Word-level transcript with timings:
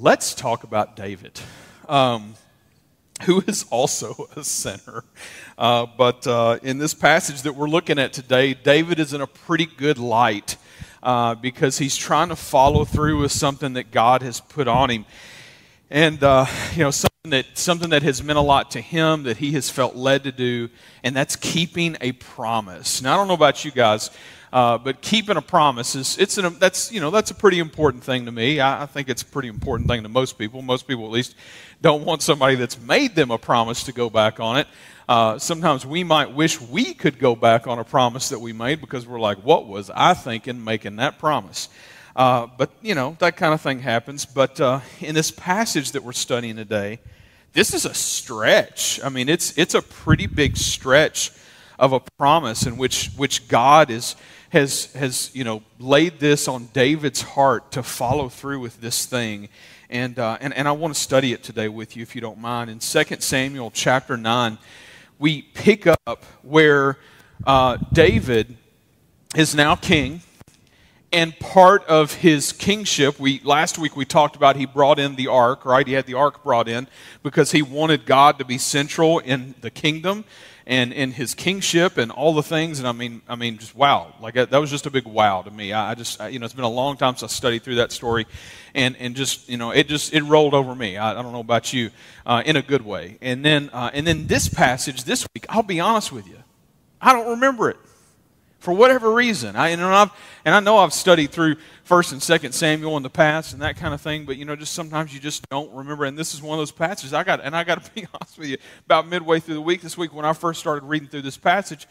let's 0.00 0.32
talk 0.32 0.62
about 0.62 0.94
David, 0.94 1.40
um, 1.88 2.34
who 3.24 3.42
is 3.46 3.64
also 3.70 4.28
a 4.36 4.44
sinner. 4.44 5.04
Uh, 5.56 5.86
but 5.96 6.26
uh, 6.26 6.58
in 6.62 6.78
this 6.78 6.94
passage 6.94 7.42
that 7.42 7.54
we're 7.54 7.68
looking 7.68 7.98
at 7.98 8.12
today, 8.12 8.54
David 8.54 9.00
is 9.00 9.12
in 9.12 9.20
a 9.20 9.26
pretty 9.26 9.66
good 9.66 9.98
light 9.98 10.56
uh, 11.02 11.34
because 11.34 11.78
he's 11.78 11.96
trying 11.96 12.28
to 12.28 12.36
follow 12.36 12.84
through 12.84 13.20
with 13.20 13.32
something 13.32 13.72
that 13.72 13.90
God 13.90 14.22
has 14.22 14.40
put 14.40 14.68
on 14.68 14.90
him. 14.90 15.04
And, 15.90 16.22
uh, 16.22 16.46
you 16.74 16.84
know, 16.84 16.90
something 16.90 17.30
that, 17.30 17.46
something 17.54 17.90
that 17.90 18.02
has 18.02 18.22
meant 18.22 18.38
a 18.38 18.42
lot 18.42 18.70
to 18.72 18.80
him 18.80 19.24
that 19.24 19.38
he 19.38 19.52
has 19.52 19.68
felt 19.70 19.96
led 19.96 20.24
to 20.24 20.32
do, 20.32 20.68
and 21.02 21.16
that's 21.16 21.34
keeping 21.34 21.96
a 22.00 22.12
promise. 22.12 23.02
Now, 23.02 23.14
I 23.14 23.16
don't 23.16 23.26
know 23.26 23.34
about 23.34 23.64
you 23.64 23.70
guys. 23.70 24.10
Uh, 24.52 24.78
but 24.78 25.02
keeping 25.02 25.36
a 25.36 25.42
promise 25.42 25.94
is 25.94 26.16
it's 26.16 26.38
an, 26.38 26.58
that's 26.58 26.90
you 26.90 27.00
know 27.00 27.10
that's 27.10 27.30
a 27.30 27.34
pretty 27.34 27.58
important 27.58 28.02
thing 28.02 28.24
to 28.24 28.32
me. 28.32 28.60
I, 28.60 28.84
I, 28.84 28.86
think 28.86 29.10
it's 29.10 29.22
a 29.22 29.26
pretty 29.26 29.48
important 29.48 29.88
thing 29.88 30.02
to 30.04 30.08
most 30.08 30.38
people. 30.38 30.62
Most 30.62 30.88
people 30.88 31.04
at 31.04 31.10
least 31.10 31.34
don't 31.82 32.04
want 32.04 32.22
somebody 32.22 32.54
that's 32.54 32.80
made 32.80 33.14
them 33.14 33.30
a 33.30 33.38
promise 33.38 33.84
to 33.84 33.92
go 33.92 34.08
back 34.08 34.40
on 34.40 34.56
it. 34.56 34.66
Uh, 35.06 35.38
sometimes 35.38 35.84
we 35.84 36.02
might 36.02 36.32
wish 36.32 36.60
we 36.60 36.94
could 36.94 37.18
go 37.18 37.36
back 37.36 37.66
on 37.66 37.78
a 37.78 37.84
promise 37.84 38.30
that 38.30 38.38
we 38.38 38.52
made 38.52 38.80
because 38.80 39.06
we're 39.06 39.20
like, 39.20 39.38
what 39.38 39.66
was 39.66 39.90
I 39.90 40.14
thinking 40.14 40.64
making 40.64 40.96
that 40.96 41.18
promise? 41.18 41.68
Uh, 42.16 42.46
but 42.56 42.70
you 42.80 42.94
know 42.94 43.16
that 43.18 43.36
kind 43.36 43.52
of 43.52 43.60
thing 43.60 43.80
happens. 43.80 44.24
But 44.24 44.58
uh, 44.60 44.80
in 45.00 45.14
this 45.14 45.30
passage 45.30 45.92
that 45.92 46.02
we're 46.02 46.12
studying 46.12 46.56
today, 46.56 47.00
this 47.52 47.74
is 47.74 47.84
a 47.84 47.92
stretch. 47.92 48.98
I 49.04 49.10
mean, 49.10 49.28
it's 49.28 49.56
it's 49.58 49.74
a 49.74 49.82
pretty 49.82 50.26
big 50.26 50.56
stretch 50.56 51.32
of 51.78 51.92
a 51.92 52.00
promise 52.00 52.66
in 52.66 52.76
which 52.76 53.10
which 53.16 53.46
God 53.46 53.90
is 53.90 54.16
has, 54.50 54.92
has 54.94 55.30
you 55.34 55.44
know, 55.44 55.62
laid 55.78 56.18
this 56.18 56.48
on 56.48 56.66
David's 56.72 57.22
heart 57.22 57.72
to 57.72 57.82
follow 57.82 58.28
through 58.28 58.60
with 58.60 58.80
this 58.80 59.06
thing. 59.06 59.48
And, 59.90 60.18
uh, 60.18 60.38
and, 60.40 60.54
and 60.54 60.66
I 60.66 60.72
want 60.72 60.94
to 60.94 61.00
study 61.00 61.32
it 61.32 61.42
today 61.42 61.68
with 61.68 61.96
you, 61.96 62.02
if 62.02 62.14
you 62.14 62.20
don't 62.20 62.38
mind. 62.38 62.70
In 62.70 62.78
2 62.78 63.04
Samuel 63.20 63.70
chapter 63.70 64.16
9, 64.16 64.58
we 65.18 65.42
pick 65.42 65.86
up 65.86 66.24
where 66.42 66.98
uh, 67.46 67.78
David 67.92 68.56
is 69.36 69.54
now 69.54 69.74
king. 69.74 70.22
And 71.10 71.38
part 71.38 71.86
of 71.86 72.12
his 72.12 72.52
kingship, 72.52 73.18
we 73.18 73.40
last 73.42 73.78
week 73.78 73.96
we 73.96 74.04
talked 74.04 74.36
about 74.36 74.56
he 74.56 74.66
brought 74.66 74.98
in 74.98 75.16
the 75.16 75.28
ark, 75.28 75.64
right? 75.64 75.86
He 75.86 75.94
had 75.94 76.04
the 76.04 76.12
ark 76.12 76.44
brought 76.44 76.68
in 76.68 76.86
because 77.22 77.50
he 77.50 77.62
wanted 77.62 78.04
God 78.04 78.38
to 78.38 78.44
be 78.44 78.58
central 78.58 79.18
in 79.18 79.54
the 79.62 79.70
kingdom 79.70 80.26
and 80.68 80.92
in 80.92 81.12
his 81.12 81.34
kingship 81.34 81.96
and 81.96 82.12
all 82.12 82.34
the 82.34 82.42
things. 82.42 82.78
And 82.78 82.86
I 82.86 82.92
mean, 82.92 83.22
I 83.26 83.34
mean, 83.34 83.56
just 83.56 83.74
wow! 83.74 84.14
Like 84.20 84.34
that 84.34 84.52
was 84.52 84.70
just 84.70 84.86
a 84.86 84.90
big 84.90 85.06
wow 85.06 85.42
to 85.42 85.50
me. 85.50 85.72
I, 85.72 85.94
just, 85.94 86.20
I, 86.20 86.28
you 86.28 86.38
know, 86.38 86.44
it's 86.44 86.54
been 86.54 86.64
a 86.64 86.68
long 86.68 86.98
time 86.98 87.16
since 87.16 87.32
I 87.32 87.34
studied 87.34 87.62
through 87.62 87.76
that 87.76 87.90
story, 87.90 88.26
and 88.74 88.94
and 88.98 89.16
just 89.16 89.48
you 89.48 89.56
know, 89.56 89.70
it 89.70 89.88
just 89.88 90.12
it 90.12 90.22
rolled 90.22 90.54
over 90.54 90.74
me. 90.74 90.98
I, 90.98 91.18
I 91.18 91.22
don't 91.22 91.32
know 91.32 91.40
about 91.40 91.72
you, 91.72 91.90
uh, 92.26 92.42
in 92.44 92.56
a 92.56 92.62
good 92.62 92.84
way. 92.84 93.16
And 93.22 93.44
then 93.44 93.70
uh, 93.72 93.90
and 93.94 94.06
then 94.06 94.26
this 94.26 94.48
passage 94.48 95.04
this 95.04 95.26
week, 95.34 95.46
I'll 95.48 95.62
be 95.62 95.80
honest 95.80 96.12
with 96.12 96.28
you, 96.28 96.36
I 97.00 97.14
don't 97.14 97.30
remember 97.30 97.70
it 97.70 97.78
for 98.58 98.72
whatever 98.72 99.12
reason. 99.12 99.56
I, 99.56 99.68
and, 99.68 99.82
I've, 99.82 100.10
and 100.44 100.54
I 100.54 100.60
know 100.60 100.78
I've 100.78 100.92
studied 100.92 101.30
through 101.30 101.56
First 101.84 102.12
and 102.12 102.22
Second 102.22 102.52
Samuel 102.52 102.96
in 102.96 103.02
the 103.02 103.10
past 103.10 103.52
and 103.52 103.62
that 103.62 103.76
kind 103.76 103.94
of 103.94 104.00
thing, 104.00 104.24
but 104.24 104.36
you 104.36 104.44
know, 104.44 104.56
just 104.56 104.72
sometimes 104.72 105.14
you 105.14 105.20
just 105.20 105.48
don't 105.48 105.72
remember. 105.72 106.04
And 106.04 106.18
this 106.18 106.34
is 106.34 106.42
one 106.42 106.58
of 106.58 106.60
those 106.60 106.72
passages 106.72 107.14
I 107.14 107.22
got, 107.24 107.40
and 107.42 107.56
I 107.56 107.64
got 107.64 107.82
to 107.84 107.90
be 107.94 108.06
honest 108.12 108.38
with 108.38 108.48
you. 108.48 108.58
About 108.84 109.08
midway 109.08 109.40
through 109.40 109.54
the 109.54 109.60
week 109.60 109.80
this 109.80 109.96
week, 109.96 110.12
when 110.12 110.24
I 110.24 110.32
first 110.32 110.60
started 110.60 110.84
reading 110.84 111.08
through 111.08 111.22
this 111.22 111.36
passage, 111.36 111.86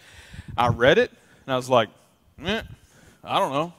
I 0.57 0.67
read 0.67 0.97
it 0.97 1.11
and 1.45 1.53
I 1.53 1.55
was 1.55 1.69
like, 1.69 1.89
eh, 2.43 2.61
I 3.23 3.39
don't 3.39 3.51
know. 3.51 3.73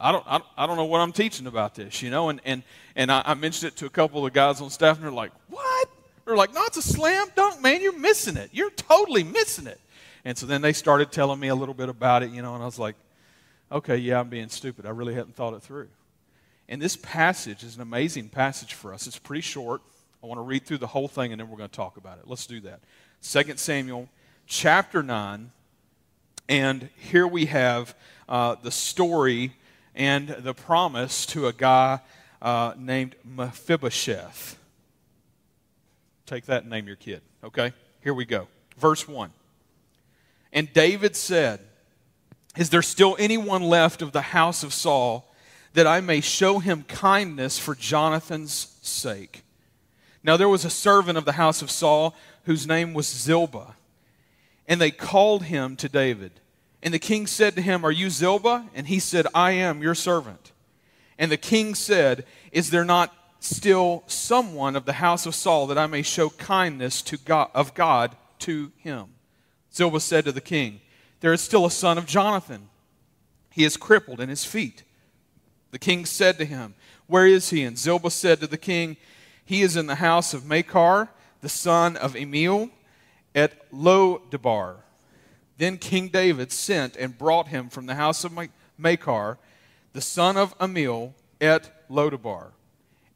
I 0.00 0.12
don't, 0.12 0.24
I, 0.26 0.40
I 0.56 0.66
don't 0.66 0.76
know 0.76 0.84
what 0.84 1.00
I'm 1.00 1.12
teaching 1.12 1.46
about 1.46 1.74
this, 1.74 2.02
you 2.02 2.10
know. 2.10 2.28
And 2.28 2.40
and 2.44 2.62
and 2.94 3.10
I, 3.10 3.22
I 3.26 3.34
mentioned 3.34 3.72
it 3.72 3.76
to 3.78 3.86
a 3.86 3.90
couple 3.90 4.24
of 4.24 4.32
the 4.32 4.34
guys 4.34 4.60
on 4.60 4.70
staff, 4.70 4.96
and 4.96 5.04
they're 5.04 5.10
like, 5.10 5.32
"What?" 5.48 5.88
They're 6.24 6.36
like, 6.36 6.54
"No, 6.54 6.62
it's 6.66 6.76
a 6.76 6.82
slam 6.82 7.26
dunk, 7.34 7.60
man. 7.60 7.80
You're 7.82 7.98
missing 7.98 8.36
it. 8.36 8.50
You're 8.52 8.70
totally 8.70 9.24
missing 9.24 9.66
it." 9.66 9.80
And 10.24 10.36
so 10.36 10.46
then 10.46 10.62
they 10.62 10.72
started 10.72 11.12
telling 11.12 11.40
me 11.40 11.48
a 11.48 11.54
little 11.54 11.74
bit 11.74 11.88
about 11.88 12.22
it, 12.22 12.30
you 12.30 12.42
know, 12.42 12.54
and 12.54 12.62
I 12.62 12.66
was 12.66 12.78
like, 12.78 12.96
okay, 13.70 13.96
yeah, 13.96 14.20
I'm 14.20 14.28
being 14.28 14.48
stupid. 14.48 14.86
I 14.86 14.90
really 14.90 15.14
hadn't 15.14 15.36
thought 15.36 15.54
it 15.54 15.62
through. 15.62 15.88
And 16.68 16.82
this 16.82 16.96
passage 16.96 17.62
is 17.62 17.76
an 17.76 17.82
amazing 17.82 18.28
passage 18.28 18.74
for 18.74 18.92
us. 18.92 19.06
It's 19.06 19.18
pretty 19.18 19.40
short. 19.40 19.80
I 20.22 20.26
want 20.26 20.38
to 20.38 20.42
read 20.42 20.64
through 20.64 20.78
the 20.78 20.88
whole 20.88 21.08
thing 21.08 21.32
and 21.32 21.40
then 21.40 21.48
we're 21.48 21.56
going 21.56 21.70
to 21.70 21.76
talk 21.76 21.96
about 21.96 22.18
it. 22.18 22.24
Let's 22.26 22.46
do 22.46 22.60
that. 22.60 22.80
2 23.22 23.56
Samuel 23.56 24.08
chapter 24.46 25.02
9. 25.02 25.50
And 26.48 26.88
here 26.96 27.26
we 27.26 27.46
have 27.46 27.94
uh, 28.28 28.56
the 28.62 28.70
story 28.70 29.54
and 29.94 30.28
the 30.28 30.54
promise 30.54 31.26
to 31.26 31.46
a 31.46 31.52
guy 31.52 32.00
uh, 32.40 32.74
named 32.76 33.16
Mephibosheth. 33.24 34.58
Take 36.26 36.46
that 36.46 36.62
and 36.62 36.70
name 36.70 36.86
your 36.86 36.96
kid, 36.96 37.22
okay? 37.42 37.72
Here 38.02 38.14
we 38.14 38.24
go. 38.24 38.48
Verse 38.76 39.08
1. 39.08 39.30
And 40.52 40.72
David 40.72 41.16
said, 41.16 41.60
Is 42.56 42.70
there 42.70 42.82
still 42.82 43.16
anyone 43.18 43.62
left 43.62 44.02
of 44.02 44.12
the 44.12 44.22
house 44.22 44.62
of 44.62 44.72
Saul 44.72 45.32
that 45.74 45.86
I 45.86 46.00
may 46.00 46.20
show 46.20 46.58
him 46.58 46.84
kindness 46.84 47.58
for 47.58 47.74
Jonathan's 47.74 48.76
sake? 48.82 49.42
Now 50.22 50.36
there 50.36 50.48
was 50.48 50.64
a 50.64 50.70
servant 50.70 51.18
of 51.18 51.24
the 51.24 51.32
house 51.32 51.62
of 51.62 51.70
Saul 51.70 52.14
whose 52.44 52.66
name 52.66 52.94
was 52.94 53.06
Ziba, 53.06 53.76
and 54.66 54.80
they 54.80 54.90
called 54.90 55.44
him 55.44 55.76
to 55.76 55.88
David. 55.88 56.32
And 56.82 56.94
the 56.94 56.98
king 56.98 57.26
said 57.26 57.54
to 57.56 57.62
him, 57.62 57.84
Are 57.84 57.92
you 57.92 58.10
Ziba? 58.10 58.66
And 58.74 58.86
he 58.86 58.98
said, 58.98 59.26
I 59.34 59.52
am 59.52 59.82
your 59.82 59.94
servant. 59.94 60.52
And 61.18 61.30
the 61.32 61.36
king 61.36 61.74
said, 61.74 62.24
Is 62.52 62.70
there 62.70 62.84
not 62.84 63.14
still 63.40 64.04
someone 64.06 64.76
of 64.76 64.84
the 64.84 64.94
house 64.94 65.26
of 65.26 65.34
Saul 65.34 65.66
that 65.68 65.78
I 65.78 65.86
may 65.86 66.02
show 66.02 66.30
kindness 66.30 67.02
to 67.02 67.16
God, 67.18 67.50
of 67.54 67.74
God 67.74 68.16
to 68.40 68.72
him? 68.78 69.08
Ziba 69.78 70.00
said 70.00 70.24
to 70.24 70.32
the 70.32 70.40
king, 70.40 70.80
There 71.20 71.32
is 71.32 71.40
still 71.40 71.64
a 71.64 71.70
son 71.70 71.98
of 71.98 72.06
Jonathan. 72.06 72.68
He 73.50 73.64
is 73.64 73.76
crippled 73.76 74.20
in 74.20 74.28
his 74.28 74.44
feet. 74.44 74.82
The 75.70 75.78
king 75.78 76.04
said 76.04 76.36
to 76.38 76.44
him, 76.44 76.74
Where 77.06 77.26
is 77.26 77.50
he? 77.50 77.62
And 77.62 77.78
Ziba 77.78 78.10
said 78.10 78.40
to 78.40 78.48
the 78.48 78.58
king, 78.58 78.96
He 79.44 79.62
is 79.62 79.76
in 79.76 79.86
the 79.86 79.96
house 79.96 80.34
of 80.34 80.44
Machir, 80.44 81.08
the 81.42 81.48
son 81.48 81.96
of 81.96 82.14
Ammiel, 82.14 82.70
at 83.36 83.70
Lodebar. 83.70 84.78
Then 85.58 85.78
King 85.78 86.08
David 86.08 86.50
sent 86.50 86.96
and 86.96 87.16
brought 87.16 87.48
him 87.48 87.68
from 87.68 87.86
the 87.86 87.94
house 87.94 88.24
of 88.24 88.32
Machir, 88.76 89.38
the 89.92 90.00
son 90.00 90.36
of 90.36 90.58
Ammiel, 90.58 91.12
at 91.40 91.88
Lodebar. 91.88 92.48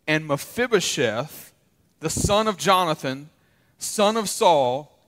And 0.06 0.26
Mephibosheth, 0.28 1.52
the 1.98 2.10
son 2.10 2.46
of 2.46 2.56
Jonathan, 2.56 3.30
son 3.78 4.16
of 4.16 4.28
Saul, 4.28 4.91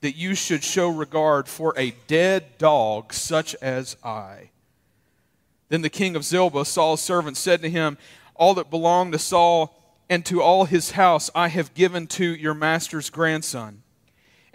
That 0.00 0.16
you 0.16 0.34
should 0.34 0.62
show 0.62 0.88
regard 0.88 1.48
for 1.48 1.74
a 1.76 1.92
dead 2.06 2.58
dog 2.58 3.12
such 3.12 3.54
as 3.56 3.96
I. 4.04 4.50
Then 5.68 5.82
the 5.82 5.90
king 5.90 6.16
of 6.16 6.24
Ziba, 6.24 6.64
Saul's 6.64 7.02
servant, 7.02 7.36
said 7.36 7.62
to 7.62 7.70
him, 7.70 7.98
All 8.34 8.54
that 8.54 8.70
belonged 8.70 9.12
to 9.12 9.18
Saul 9.18 9.74
and 10.08 10.24
to 10.26 10.40
all 10.40 10.64
his 10.64 10.92
house 10.92 11.30
I 11.34 11.48
have 11.48 11.74
given 11.74 12.06
to 12.08 12.24
your 12.24 12.54
master's 12.54 13.10
grandson. 13.10 13.82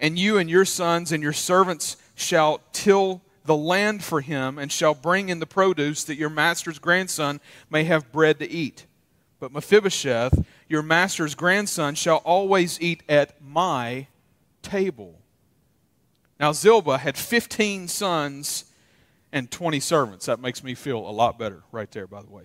And 0.00 0.18
you 0.18 0.38
and 0.38 0.50
your 0.50 0.64
sons 0.64 1.12
and 1.12 1.22
your 1.22 1.32
servants 1.32 1.96
shall 2.14 2.60
till 2.72 3.22
the 3.44 3.56
land 3.56 4.02
for 4.02 4.22
him, 4.22 4.58
and 4.58 4.72
shall 4.72 4.94
bring 4.94 5.28
in 5.28 5.38
the 5.38 5.46
produce, 5.46 6.02
that 6.04 6.16
your 6.16 6.30
master's 6.30 6.78
grandson 6.78 7.40
may 7.68 7.84
have 7.84 8.10
bread 8.10 8.38
to 8.38 8.50
eat. 8.50 8.86
But 9.38 9.52
Mephibosheth, 9.52 10.46
your 10.66 10.82
master's 10.82 11.34
grandson, 11.34 11.94
shall 11.94 12.18
always 12.18 12.80
eat 12.80 13.02
at 13.06 13.42
my 13.42 14.06
table. 14.62 15.20
Now, 16.38 16.52
Zilpah 16.52 16.98
had 16.98 17.16
15 17.16 17.88
sons 17.88 18.64
and 19.32 19.50
20 19.50 19.80
servants. 19.80 20.26
That 20.26 20.40
makes 20.40 20.62
me 20.64 20.74
feel 20.74 20.98
a 20.98 21.10
lot 21.10 21.38
better 21.38 21.62
right 21.72 21.90
there, 21.90 22.06
by 22.06 22.22
the 22.22 22.30
way. 22.30 22.44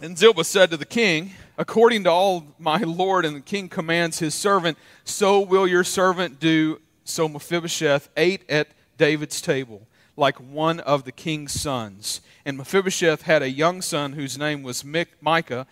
And 0.00 0.18
Zilpah 0.18 0.44
said 0.44 0.70
to 0.70 0.76
the 0.76 0.84
king, 0.84 1.32
According 1.56 2.04
to 2.04 2.10
all 2.10 2.54
my 2.58 2.78
lord 2.78 3.24
and 3.24 3.36
the 3.36 3.40
king 3.40 3.68
commands 3.68 4.18
his 4.18 4.34
servant, 4.34 4.76
so 5.04 5.40
will 5.40 5.66
your 5.66 5.84
servant 5.84 6.40
do. 6.40 6.80
So 7.04 7.28
Mephibosheth 7.28 8.08
ate 8.16 8.48
at 8.50 8.68
David's 8.98 9.40
table 9.40 9.86
like 10.16 10.36
one 10.36 10.80
of 10.80 11.04
the 11.04 11.12
king's 11.12 11.52
sons. 11.52 12.20
And 12.44 12.56
Mephibosheth 12.56 13.22
had 13.22 13.42
a 13.42 13.50
young 13.50 13.82
son 13.82 14.12
whose 14.12 14.38
name 14.38 14.62
was 14.62 14.84
Mica, 14.84 15.66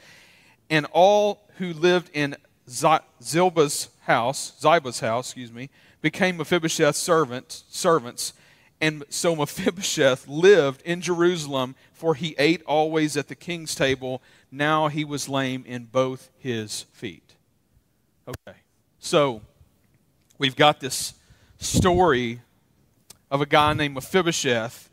and 0.71 0.87
all 0.93 1.47
who 1.59 1.73
lived 1.73 2.11
in 2.13 2.37
Zilba's 2.69 3.89
house, 4.03 4.53
Ziba's 4.61 5.01
house, 5.01 5.29
excuse 5.29 5.53
me, 5.53 5.71
became 6.01 6.37
Mephibosheth's 6.37 6.99
servant, 6.99 7.63
servants. 7.69 8.33
And 8.81 9.05
so 9.09 9.37
Mephibosheth 9.37 10.29
lived 10.29 10.83
in 10.83 11.01
Jerusalem, 11.01 11.75
for 11.93 12.15
he 12.15 12.35
ate 12.39 12.63
always 12.65 13.17
at 13.17 13.29
the 13.29 13.35
king's 13.35 13.75
table. 13.75 14.23
Now 14.51 14.89
he 14.89 15.05
was 15.05 15.29
lame 15.29 15.65
in 15.67 15.85
both 15.85 16.31
his 16.39 16.87
feet. 16.93 17.35
Okay, 18.29 18.59
so 18.99 19.41
we've 20.39 20.57
got 20.57 20.81
this 20.81 21.15
story 21.59 22.41
of 23.31 23.41
a 23.41 23.47
guy 23.47 23.73
named 23.73 23.95
Mephibosheth, 23.95 24.91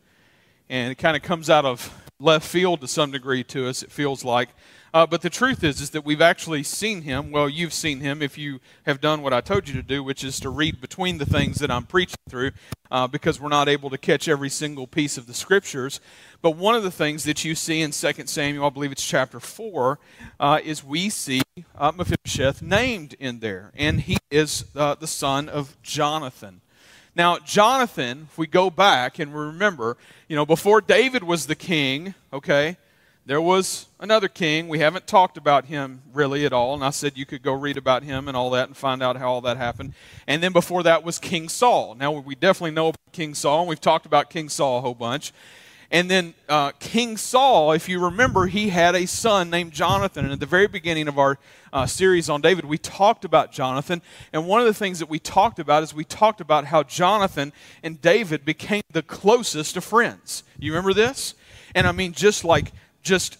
and 0.70 0.92
it 0.92 0.96
kind 0.96 1.18
of 1.18 1.24
comes 1.24 1.50
out 1.50 1.66
of 1.66 1.94
left 2.20 2.48
field 2.48 2.82
to 2.82 2.88
some 2.88 3.12
degree 3.12 3.44
to 3.46 3.68
us, 3.68 3.84
it 3.84 3.92
feels 3.92 4.24
like. 4.24 4.50
Uh, 4.94 5.06
but 5.06 5.22
the 5.22 5.30
truth 5.30 5.64
is, 5.64 5.82
is 5.82 5.92
that 5.92 6.04
we've 6.04 6.22
actually 6.22 6.64
seen 6.64 7.04
him. 7.04 7.32
Well, 7.32 7.48
you've 7.48 7.74
seen 7.74 8.00
him 8.00 8.22
if 8.22 8.38
you 8.38 8.60
have 8.86 9.00
done 9.00 9.22
what 9.22 9.34
I 9.34 9.42
told 9.42 9.68
you 9.68 9.76
to 9.76 9.84
do, 9.84 10.04
which 10.04 10.24
is 10.24 10.40
to 10.40 10.50
read 10.50 10.82
between 10.82 11.20
the 11.20 11.26
things 11.26 11.58
that 11.58 11.70
I'm 11.70 11.86
preaching 11.86 12.18
through, 12.28 12.52
uh, 12.90 13.08
because 13.08 13.40
we're 13.40 13.50
not 13.50 13.70
able 13.70 13.90
to 13.92 13.98
catch 13.98 14.28
every 14.28 14.50
single 14.50 14.88
piece 14.88 15.18
of 15.18 15.28
the 15.28 15.34
scriptures. 15.34 16.00
But 16.42 16.52
one 16.52 16.76
of 16.76 16.84
the 16.84 16.92
things 16.92 17.24
that 17.26 17.46
you 17.46 17.54
see 17.54 17.82
in 17.82 17.92
2 17.92 18.12
Samuel, 18.26 18.66
I 18.66 18.70
believe 18.70 18.92
it's 18.92 19.06
chapter 19.06 19.40
4, 19.40 20.00
uh, 20.40 20.60
is 20.64 20.84
we 20.84 21.10
see 21.10 21.42
uh, 21.78 21.92
Mephibosheth 21.92 22.62
named 22.62 23.16
in 23.20 23.40
there, 23.40 23.72
and 23.76 24.02
he 24.02 24.18
is 24.32 24.66
uh, 24.76 24.96
the 24.96 25.08
son 25.08 25.50
of 25.50 25.80
Jonathan. 25.84 26.62
Now, 27.16 27.38
Jonathan, 27.40 28.28
if 28.32 28.38
we 28.38 28.48
go 28.48 28.70
back 28.70 29.20
and 29.20 29.34
remember, 29.36 29.98
you 30.28 30.36
know, 30.36 30.46
before 30.46 30.80
David 30.80 31.24
was 31.24 31.48
the 31.48 31.56
king, 31.56 32.14
okay, 32.32 32.78
there 33.26 33.42
was 33.42 33.88
another 34.00 34.28
king. 34.28 34.68
We 34.68 34.80
haven't 34.80 35.06
talked 35.06 35.38
about 35.38 35.66
him 35.66 36.02
really 36.14 36.46
at 36.46 36.54
all. 36.54 36.74
And 36.74 36.84
I 36.84 36.90
said 36.90 37.18
you 37.18 37.26
could 37.26 37.44
go 37.44 37.54
read 37.54 37.78
about 37.78 38.04
him 38.04 38.28
and 38.28 38.36
all 38.36 38.50
that 38.52 38.68
and 38.68 38.76
find 38.76 39.04
out 39.04 39.18
how 39.18 39.30
all 39.30 39.42
that 39.42 39.58
happened. 39.58 39.94
And 40.26 40.42
then 40.42 40.52
before 40.52 40.84
that 40.84 41.04
was 41.04 41.20
King 41.20 41.48
Saul. 41.50 41.96
Now, 41.96 42.12
we 42.12 42.36
definitely 42.36 42.72
know 42.72 42.88
about 42.88 43.12
King 43.12 43.36
Saul, 43.36 43.62
and 43.62 43.70
we've 43.70 43.82
talked 43.82 44.06
about 44.06 44.30
King 44.30 44.50
Saul 44.50 44.80
a 44.80 44.82
whole 44.82 44.96
bunch. 44.96 45.32
And 45.92 46.10
then 46.10 46.36
uh, 46.48 46.72
King 46.80 47.18
Saul, 47.18 47.72
if 47.72 47.90
you 47.90 48.00
remember, 48.00 48.46
he 48.46 48.70
had 48.70 48.96
a 48.96 49.08
son 49.08 49.50
named 49.50 49.72
Jonathan. 49.72 50.24
And 50.26 50.34
at 50.34 50.40
the 50.40 50.46
very 50.46 50.68
beginning 50.68 51.08
of 51.08 51.18
our 51.18 51.40
uh, 51.74 51.88
series 51.88 52.30
on 52.30 52.42
David, 52.42 52.66
we 52.66 52.78
talked 52.78 53.26
about 53.26 53.52
Jonathan. 53.52 54.04
And 54.32 54.48
one 54.48 54.60
of 54.60 54.68
the 54.68 54.74
things 54.74 55.00
that 55.00 55.10
we 55.10 55.18
talked 55.18 55.58
about 55.58 55.82
is 55.82 55.94
we 55.94 56.04
talked 56.04 56.42
about 56.42 56.66
how 56.66 56.84
Jonathan 56.84 57.54
and 57.82 58.00
David 58.00 58.46
became 58.46 58.84
the 58.92 59.02
closest 59.02 59.78
of 59.78 59.84
friends. 59.84 60.44
You 60.60 60.72
remember 60.72 60.94
this? 60.94 61.34
And 61.74 61.88
I 61.88 61.92
mean, 61.92 62.14
just 62.14 62.44
like 62.44 62.72
just 63.04 63.38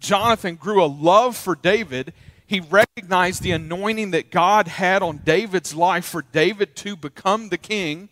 Jonathan 0.00 0.56
grew 0.56 0.82
a 0.82 0.86
love 0.86 1.36
for 1.36 1.54
David. 1.54 2.12
He 2.46 2.60
recognized 2.60 3.42
the 3.42 3.52
anointing 3.52 4.10
that 4.12 4.30
God 4.30 4.68
had 4.68 5.02
on 5.02 5.18
David's 5.18 5.74
life 5.74 6.04
for 6.04 6.22
David 6.22 6.76
to 6.76 6.94
become 6.94 7.48
the 7.48 7.58
king. 7.58 8.10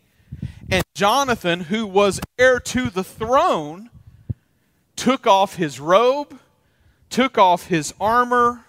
And 0.70 0.84
Jonathan, 0.94 1.60
who 1.60 1.86
was 1.86 2.20
heir 2.38 2.58
to 2.60 2.88
the 2.88 3.04
throne, 3.04 3.90
took 4.96 5.26
off 5.26 5.56
his 5.56 5.78
robe, 5.78 6.38
took 7.10 7.36
off 7.36 7.66
his 7.66 7.92
armor, 8.00 8.64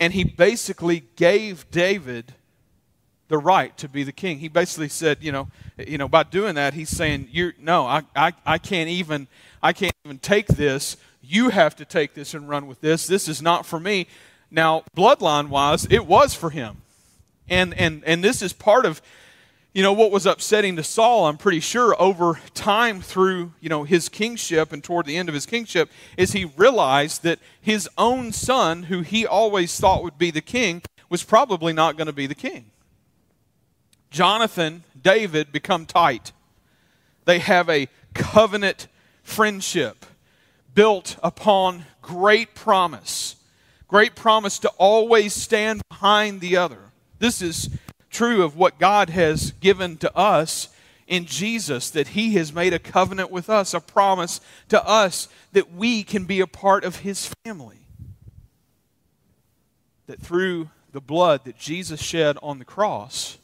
and 0.00 0.12
he 0.12 0.24
basically 0.24 1.04
gave 1.14 1.70
David 1.70 2.34
the 3.28 3.38
right 3.38 3.76
to 3.78 3.88
be 3.88 4.02
the 4.02 4.12
king. 4.12 4.38
He 4.38 4.48
basically 4.48 4.88
said, 4.88 5.18
you 5.20 5.32
know, 5.32 5.48
you 5.78 5.98
know, 5.98 6.08
by 6.08 6.22
doing 6.24 6.54
that, 6.56 6.74
he's 6.74 6.90
saying, 6.90 7.28
you 7.30 7.52
no, 7.60 7.86
I, 7.86 8.02
I, 8.14 8.32
I 8.44 8.58
can't 8.58 8.88
even 8.88 9.28
I 9.66 9.72
can't 9.72 9.96
even 10.04 10.20
take 10.20 10.46
this. 10.46 10.96
You 11.20 11.48
have 11.48 11.74
to 11.74 11.84
take 11.84 12.14
this 12.14 12.34
and 12.34 12.48
run 12.48 12.68
with 12.68 12.80
this. 12.80 13.08
This 13.08 13.26
is 13.26 13.42
not 13.42 13.66
for 13.66 13.80
me. 13.80 14.06
Now, 14.48 14.84
bloodline 14.96 15.48
wise, 15.48 15.88
it 15.90 16.06
was 16.06 16.34
for 16.34 16.50
him. 16.50 16.82
And 17.48 17.74
and 17.74 18.04
and 18.04 18.22
this 18.22 18.42
is 18.42 18.52
part 18.52 18.86
of 18.86 19.02
you 19.74 19.82
know 19.82 19.92
what 19.92 20.12
was 20.12 20.24
upsetting 20.24 20.76
to 20.76 20.84
Saul, 20.84 21.26
I'm 21.26 21.36
pretty 21.36 21.58
sure 21.58 22.00
over 22.00 22.38
time 22.54 23.00
through, 23.00 23.54
you 23.60 23.68
know, 23.68 23.82
his 23.82 24.08
kingship 24.08 24.72
and 24.72 24.84
toward 24.84 25.04
the 25.04 25.16
end 25.16 25.28
of 25.28 25.34
his 25.34 25.46
kingship 25.46 25.90
is 26.16 26.30
he 26.30 26.44
realized 26.44 27.24
that 27.24 27.40
his 27.60 27.88
own 27.98 28.30
son 28.30 28.84
who 28.84 29.02
he 29.02 29.26
always 29.26 29.76
thought 29.80 30.04
would 30.04 30.16
be 30.16 30.30
the 30.30 30.40
king 30.40 30.80
was 31.08 31.24
probably 31.24 31.72
not 31.72 31.96
going 31.96 32.06
to 32.06 32.12
be 32.12 32.28
the 32.28 32.36
king. 32.36 32.66
Jonathan, 34.12 34.84
David 35.02 35.50
become 35.50 35.86
tight. 35.86 36.30
They 37.24 37.40
have 37.40 37.68
a 37.68 37.88
covenant 38.14 38.86
friendship 39.26 40.06
built 40.72 41.16
upon 41.22 41.84
great 42.00 42.54
promise. 42.54 43.36
Great 43.88 44.14
promise 44.14 44.58
to 44.60 44.68
always 44.78 45.34
stand 45.34 45.82
behind 45.90 46.40
the 46.40 46.56
other. 46.56 46.78
This 47.18 47.42
is 47.42 47.68
true 48.08 48.44
of 48.44 48.56
what 48.56 48.78
God 48.78 49.10
has 49.10 49.50
given 49.60 49.96
to 49.98 50.16
us 50.16 50.68
in 51.08 51.26
Jesus, 51.26 51.90
that 51.90 52.08
He 52.08 52.34
has 52.34 52.52
made 52.52 52.72
a 52.72 52.78
covenant 52.78 53.30
with 53.30 53.50
us, 53.50 53.74
a 53.74 53.80
promise 53.80 54.40
to 54.68 54.82
us 54.86 55.28
that 55.52 55.72
we 55.72 56.04
can 56.04 56.24
be 56.24 56.40
a 56.40 56.46
part 56.46 56.84
of 56.84 57.00
His 57.00 57.32
family. 57.44 57.80
That 60.06 60.20
through 60.20 60.70
the 60.92 61.00
blood 61.00 61.44
that 61.44 61.58
Jesus 61.58 62.00
shed 62.00 62.38
on 62.42 62.58
the 62.60 62.64
cross, 62.64 63.38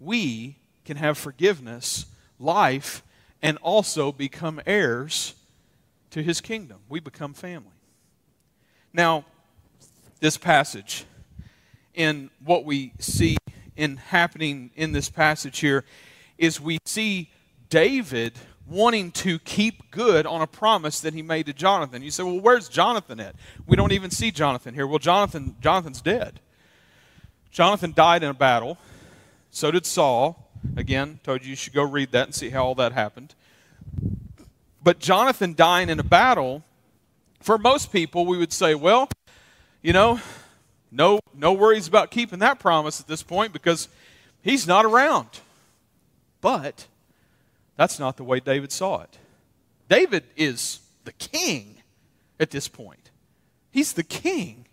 we 0.00 0.56
can 0.86 0.96
have 0.96 1.18
forgiveness, 1.18 2.06
life, 2.38 3.02
and 3.44 3.58
also 3.58 4.10
become 4.10 4.58
heirs 4.64 5.34
to 6.10 6.22
his 6.22 6.40
kingdom. 6.40 6.78
We 6.88 6.98
become 6.98 7.34
family. 7.34 7.68
Now, 8.94 9.26
this 10.20 10.38
passage, 10.38 11.04
and 11.94 12.30
what 12.42 12.64
we 12.64 12.94
see 12.98 13.36
in 13.76 13.98
happening 13.98 14.70
in 14.76 14.92
this 14.92 15.10
passage 15.10 15.58
here, 15.58 15.84
is 16.38 16.58
we 16.58 16.78
see 16.86 17.30
David 17.68 18.32
wanting 18.66 19.12
to 19.12 19.38
keep 19.40 19.90
good 19.90 20.24
on 20.24 20.40
a 20.40 20.46
promise 20.46 21.00
that 21.00 21.12
he 21.12 21.20
made 21.20 21.44
to 21.44 21.52
Jonathan. 21.52 22.00
You 22.00 22.10
say, 22.10 22.22
well, 22.22 22.40
where's 22.40 22.70
Jonathan 22.70 23.20
at? 23.20 23.36
We 23.66 23.76
don't 23.76 23.92
even 23.92 24.10
see 24.10 24.30
Jonathan 24.30 24.72
here. 24.72 24.86
Well, 24.86 24.98
Jonathan, 24.98 25.56
Jonathan's 25.60 26.00
dead. 26.00 26.40
Jonathan 27.50 27.92
died 27.94 28.22
in 28.22 28.30
a 28.30 28.34
battle. 28.34 28.78
So 29.50 29.70
did 29.70 29.84
Saul. 29.84 30.43
Again, 30.76 31.20
told 31.22 31.42
you 31.44 31.50
you 31.50 31.56
should 31.56 31.72
go 31.72 31.82
read 31.82 32.12
that 32.12 32.26
and 32.26 32.34
see 32.34 32.50
how 32.50 32.64
all 32.64 32.74
that 32.76 32.92
happened. 32.92 33.34
But 34.82 34.98
Jonathan 34.98 35.54
dying 35.54 35.88
in 35.88 35.98
a 35.98 36.04
battle, 36.04 36.62
for 37.40 37.58
most 37.58 37.92
people, 37.92 38.26
we 38.26 38.36
would 38.36 38.52
say, 38.52 38.74
well, 38.74 39.08
you 39.82 39.92
know, 39.92 40.20
no, 40.90 41.20
no 41.34 41.52
worries 41.52 41.88
about 41.88 42.10
keeping 42.10 42.38
that 42.40 42.58
promise 42.58 43.00
at 43.00 43.06
this 43.06 43.22
point 43.22 43.52
because 43.52 43.88
he's 44.42 44.66
not 44.66 44.84
around. 44.84 45.28
But 46.40 46.86
that's 47.76 47.98
not 47.98 48.16
the 48.16 48.24
way 48.24 48.40
David 48.40 48.72
saw 48.72 49.02
it. 49.02 49.18
David 49.88 50.24
is 50.36 50.80
the 51.04 51.12
king 51.12 51.76
at 52.38 52.50
this 52.50 52.68
point. 52.68 53.10
He's 53.70 53.92
the 53.92 54.02
king. 54.02 54.66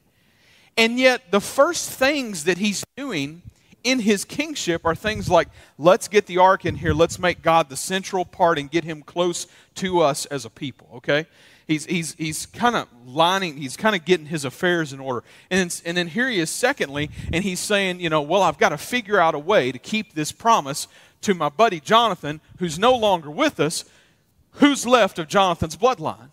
And 0.78 1.00
yet, 1.00 1.32
the 1.32 1.42
first 1.42 1.90
things 1.90 2.46
that 2.46 2.58
he's 2.58 2.84
doing 2.96 3.42
in 3.84 4.00
his 4.00 4.26
kingship 4.26 4.86
are 4.86 4.96
things 4.96 5.30
like 5.30 5.50
let's 5.78 6.08
get 6.08 6.26
the 6.26 6.38
ark 6.38 6.66
in 6.66 6.76
here, 6.76 6.94
let's 6.94 7.20
make 7.20 7.42
God 7.42 7.70
the 7.70 7.78
central 7.78 8.26
part 8.26 8.60
and 8.60 8.70
get 8.70 8.84
him 8.84 9.02
close 9.02 9.48
to 9.76 10.00
us 10.00 10.26
as 10.28 10.46
a 10.46 10.50
people, 10.50 10.88
okay? 10.96 11.26
He's, 11.68 11.86
he's, 11.86 12.16
he's 12.16 12.46
kind 12.48 12.76
of 12.76 12.88
lining, 13.06 13.58
he's 13.58 13.78
kind 13.78 13.96
of 13.96 14.04
getting 14.04 14.26
his 14.26 14.44
affairs 14.44 14.92
in 14.92 15.00
order. 15.00 15.24
And 15.50 15.82
and 15.86 15.96
then 15.96 16.08
here 16.08 16.28
he 16.28 16.40
is, 16.40 16.50
secondly, 16.50 17.10
and 17.32 17.44
he's 17.44 17.60
saying, 17.60 18.02
you 18.02 18.10
know, 18.10 18.22
well, 18.22 18.42
I've 18.42 18.58
got 18.58 18.70
to 18.70 18.78
figure 18.78 19.20
out 19.20 19.36
a 19.36 19.40
way 19.40 19.72
to 19.72 19.80
keep 19.80 20.14
this 20.14 20.32
promise 20.32 20.88
to 21.22 21.34
my 21.34 21.50
buddy 21.50 21.80
Jonathan, 21.80 22.42
who's 22.58 22.78
no 22.78 22.94
longer 22.96 23.32
with 23.32 23.60
us, 23.60 23.86
who's 24.54 24.86
left 24.86 25.18
of 25.18 25.28
Jonathan's 25.28 25.78
bloodline. 25.78 26.30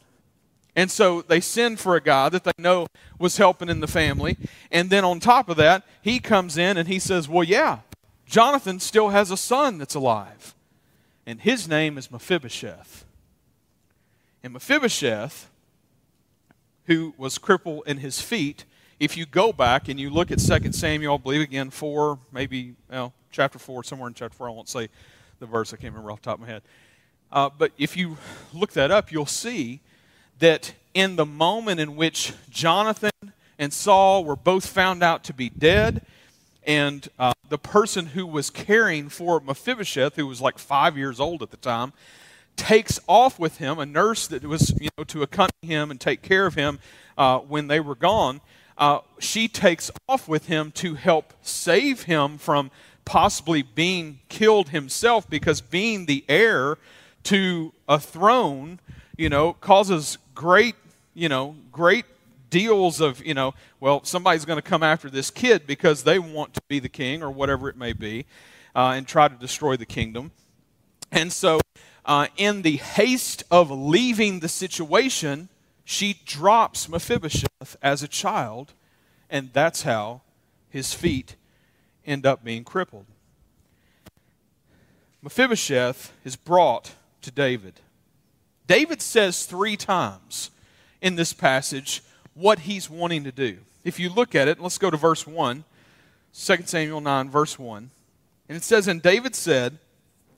And 0.78 0.92
so 0.92 1.22
they 1.22 1.40
send 1.40 1.80
for 1.80 1.96
a 1.96 2.00
guy 2.00 2.28
that 2.28 2.44
they 2.44 2.52
know 2.56 2.86
was 3.18 3.36
helping 3.36 3.68
in 3.68 3.80
the 3.80 3.88
family. 3.88 4.36
And 4.70 4.90
then 4.90 5.04
on 5.04 5.18
top 5.18 5.48
of 5.48 5.56
that, 5.56 5.82
he 6.02 6.20
comes 6.20 6.56
in 6.56 6.76
and 6.76 6.86
he 6.86 7.00
says, 7.00 7.28
Well, 7.28 7.42
yeah, 7.42 7.80
Jonathan 8.26 8.78
still 8.78 9.08
has 9.08 9.32
a 9.32 9.36
son 9.36 9.78
that's 9.78 9.96
alive. 9.96 10.54
And 11.26 11.40
his 11.40 11.66
name 11.66 11.98
is 11.98 12.12
Mephibosheth. 12.12 13.04
And 14.44 14.52
Mephibosheth, 14.52 15.50
who 16.84 17.12
was 17.18 17.38
crippled 17.38 17.82
in 17.88 17.96
his 17.96 18.20
feet, 18.20 18.64
if 19.00 19.16
you 19.16 19.26
go 19.26 19.52
back 19.52 19.88
and 19.88 19.98
you 19.98 20.10
look 20.10 20.30
at 20.30 20.38
2 20.38 20.70
Samuel, 20.70 21.14
I 21.14 21.16
believe 21.16 21.40
again, 21.40 21.70
4, 21.70 22.20
maybe, 22.30 22.76
well, 22.88 23.12
chapter 23.32 23.58
4, 23.58 23.82
somewhere 23.82 24.06
in 24.06 24.14
chapter 24.14 24.36
4, 24.36 24.48
I 24.48 24.52
won't 24.52 24.68
say 24.68 24.90
the 25.40 25.46
verse, 25.46 25.72
I 25.72 25.76
can't 25.76 25.92
remember 25.92 26.12
off 26.12 26.20
the 26.20 26.26
top 26.26 26.34
of 26.34 26.42
my 26.42 26.46
head. 26.46 26.62
Uh, 27.32 27.50
but 27.58 27.72
if 27.78 27.96
you 27.96 28.16
look 28.54 28.74
that 28.74 28.92
up, 28.92 29.10
you'll 29.10 29.26
see 29.26 29.80
that 30.38 30.72
in 30.94 31.16
the 31.16 31.26
moment 31.26 31.80
in 31.80 31.96
which 31.96 32.32
Jonathan 32.50 33.10
and 33.58 33.72
Saul 33.72 34.24
were 34.24 34.36
both 34.36 34.66
found 34.66 35.02
out 35.02 35.24
to 35.24 35.32
be 35.32 35.48
dead, 35.50 36.02
and 36.64 37.08
uh, 37.18 37.32
the 37.48 37.58
person 37.58 38.06
who 38.06 38.26
was 38.26 38.50
caring 38.50 39.08
for 39.08 39.40
Mephibosheth, 39.40 40.16
who 40.16 40.26
was 40.26 40.40
like 40.40 40.58
five 40.58 40.96
years 40.96 41.18
old 41.18 41.42
at 41.42 41.50
the 41.50 41.56
time, 41.56 41.92
takes 42.56 43.00
off 43.06 43.38
with 43.38 43.58
him 43.58 43.78
a 43.78 43.86
nurse 43.86 44.26
that 44.26 44.44
was 44.44 44.74
you 44.80 44.88
know 44.98 45.04
to 45.04 45.22
accompany 45.22 45.72
him 45.72 45.90
and 45.90 46.00
take 46.00 46.22
care 46.22 46.46
of 46.46 46.54
him 46.54 46.78
uh, 47.16 47.38
when 47.38 47.68
they 47.68 47.80
were 47.80 47.94
gone. 47.94 48.40
uh, 48.78 49.00
she 49.18 49.48
takes 49.48 49.90
off 50.08 50.28
with 50.28 50.46
him 50.46 50.70
to 50.70 50.94
help 50.94 51.34
save 51.42 52.02
him 52.02 52.38
from 52.38 52.70
possibly 53.04 53.62
being 53.62 54.20
killed 54.28 54.68
himself 54.68 55.28
because 55.28 55.60
being 55.60 56.06
the 56.06 56.24
heir 56.28 56.78
to 57.24 57.72
a 57.88 57.98
throne, 57.98 58.78
you 59.16 59.28
know, 59.28 59.52
causes 59.54 60.18
great, 60.38 60.76
you 61.14 61.28
know, 61.28 61.56
great 61.72 62.04
deals 62.48 63.00
of, 63.00 63.26
you 63.26 63.34
know, 63.34 63.52
well, 63.80 64.04
somebody's 64.04 64.44
going 64.44 64.56
to 64.56 64.62
come 64.62 64.84
after 64.84 65.10
this 65.10 65.32
kid 65.32 65.66
because 65.66 66.04
they 66.04 66.20
want 66.20 66.54
to 66.54 66.60
be 66.68 66.78
the 66.78 66.88
king 66.88 67.24
or 67.24 67.30
whatever 67.30 67.68
it 67.68 67.76
may 67.76 67.92
be 67.92 68.24
uh, 68.72 68.92
and 68.94 69.08
try 69.08 69.26
to 69.26 69.34
destroy 69.34 69.76
the 69.76 69.84
kingdom. 69.84 70.30
And 71.10 71.32
so, 71.32 71.58
uh, 72.04 72.28
in 72.36 72.62
the 72.62 72.76
haste 72.76 73.42
of 73.50 73.68
leaving 73.72 74.38
the 74.38 74.48
situation, 74.48 75.48
she 75.84 76.20
drops 76.24 76.88
Mephibosheth 76.88 77.76
as 77.82 78.04
a 78.04 78.08
child, 78.08 78.74
and 79.28 79.50
that's 79.52 79.82
how 79.82 80.20
his 80.70 80.94
feet 80.94 81.34
end 82.06 82.24
up 82.24 82.44
being 82.44 82.62
crippled. 82.62 83.06
Mephibosheth 85.20 86.12
is 86.24 86.36
brought 86.36 86.92
to 87.22 87.32
David. 87.32 87.80
David 88.68 89.02
says 89.02 89.46
three 89.46 89.76
times 89.76 90.50
in 91.00 91.16
this 91.16 91.32
passage 91.32 92.02
what 92.34 92.60
he's 92.60 92.88
wanting 92.88 93.24
to 93.24 93.32
do. 93.32 93.58
If 93.82 93.98
you 93.98 94.10
look 94.10 94.34
at 94.34 94.46
it, 94.46 94.60
let's 94.60 94.78
go 94.78 94.90
to 94.90 94.96
verse 94.96 95.26
1, 95.26 95.64
2 96.34 96.56
Samuel 96.66 97.00
9, 97.00 97.30
verse 97.30 97.58
1. 97.58 97.90
And 98.48 98.56
it 98.56 98.62
says, 98.62 98.86
And 98.86 99.02
David 99.02 99.34
said, 99.34 99.78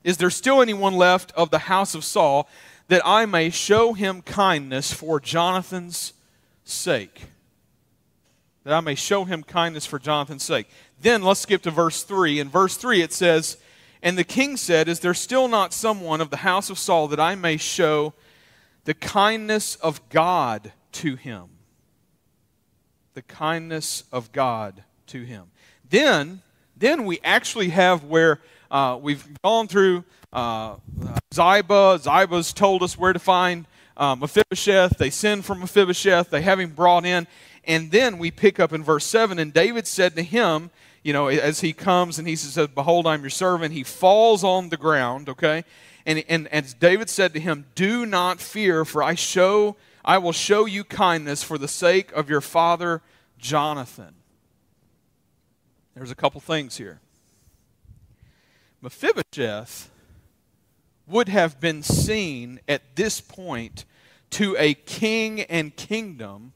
Is 0.03 0.17
there 0.17 0.29
still 0.29 0.61
anyone 0.61 0.95
left 0.95 1.31
of 1.33 1.51
the 1.51 1.59
house 1.59 1.93
of 1.93 2.05
Saul 2.05 2.47
that 2.87 3.01
I 3.05 3.25
may 3.25 3.49
show 3.49 3.93
him 3.93 4.21
kindness 4.21 4.93
for 4.93 5.19
Jonathan's 5.19 6.13
sake? 6.63 7.23
That 8.63 8.73
I 8.73 8.79
may 8.79 8.95
show 8.95 9.25
him 9.25 9.43
kindness 9.43 9.85
for 9.85 9.99
Jonathan's 9.99 10.43
sake. 10.43 10.69
Then 11.01 11.21
let's 11.21 11.41
skip 11.41 11.63
to 11.63 11.71
verse 11.71 12.03
3. 12.03 12.39
In 12.39 12.47
verse 12.47 12.77
3, 12.77 13.01
it 13.01 13.11
says, 13.11 13.57
And 14.03 14.17
the 14.17 14.23
king 14.23 14.57
said, 14.57 14.87
Is 14.87 14.99
there 14.99 15.13
still 15.13 15.47
not 15.47 15.73
someone 15.73 16.21
of 16.21 16.29
the 16.29 16.37
house 16.37 16.69
of 16.69 16.79
Saul 16.79 17.07
that 17.09 17.19
I 17.19 17.35
may 17.35 17.57
show 17.57 18.13
the 18.85 18.93
kindness 18.93 19.75
of 19.75 20.07
God 20.09 20.71
to 20.93 21.15
him? 21.15 21.49
The 23.13 23.21
kindness 23.21 24.03
of 24.11 24.31
God 24.31 24.83
to 25.07 25.23
him. 25.23 25.51
Then, 25.89 26.41
then 26.75 27.05
we 27.05 27.19
actually 27.23 27.69
have 27.69 28.05
where 28.05 28.39
uh, 28.71 28.97
we've 29.01 29.27
gone 29.43 29.67
through 29.67 30.05
uh, 30.33 30.77
Ziba. 31.33 31.99
Ziba's 32.01 32.53
told 32.53 32.81
us 32.83 32.97
where 32.97 33.13
to 33.13 33.19
find 33.19 33.65
uh, 33.97 34.15
Mephibosheth. 34.15 34.97
They 34.97 35.09
send 35.09 35.45
for 35.45 35.53
Mephibosheth. 35.53 36.29
They 36.29 36.41
have 36.41 36.59
him 36.59 36.71
brought 36.71 37.05
in. 37.05 37.27
And 37.65 37.91
then 37.91 38.17
we 38.17 38.31
pick 38.31 38.59
up 38.59 38.73
in 38.73 38.83
verse 38.83 39.05
7 39.05 39.37
and 39.37 39.53
David 39.53 39.85
said 39.85 40.15
to 40.15 40.23
him, 40.23 40.71
you 41.03 41.13
know, 41.13 41.27
as 41.27 41.61
he 41.61 41.73
comes 41.73 42.19
and 42.19 42.27
he 42.27 42.35
says, 42.35 42.67
Behold, 42.67 43.07
I'm 43.07 43.21
your 43.21 43.29
servant, 43.29 43.73
he 43.73 43.83
falls 43.83 44.43
on 44.43 44.69
the 44.69 44.77
ground, 44.77 45.29
okay? 45.29 45.63
And, 46.05 46.23
and 46.27 46.47
as 46.49 46.73
David 46.73 47.09
said 47.09 47.33
to 47.33 47.39
him, 47.39 47.65
Do 47.75 48.05
not 48.05 48.39
fear, 48.39 48.85
for 48.85 49.01
I 49.03 49.15
show 49.15 49.75
I 50.03 50.17
will 50.17 50.31
show 50.31 50.65
you 50.65 50.83
kindness 50.83 51.43
for 51.43 51.57
the 51.57 51.67
sake 51.67 52.11
of 52.13 52.29
your 52.29 52.41
father 52.41 53.01
Jonathan. 53.37 54.15
There's 55.95 56.11
a 56.11 56.15
couple 56.15 56.41
things 56.41 56.77
here. 56.77 57.01
Mephibosheth 58.81 59.91
would 61.05 61.29
have 61.29 61.59
been 61.59 61.83
seen 61.83 62.59
at 62.67 62.95
this 62.95 63.21
point 63.21 63.85
to 64.31 64.55
a 64.57 64.73
king 64.73 65.41
and 65.41 65.75
kingdom 65.75 66.53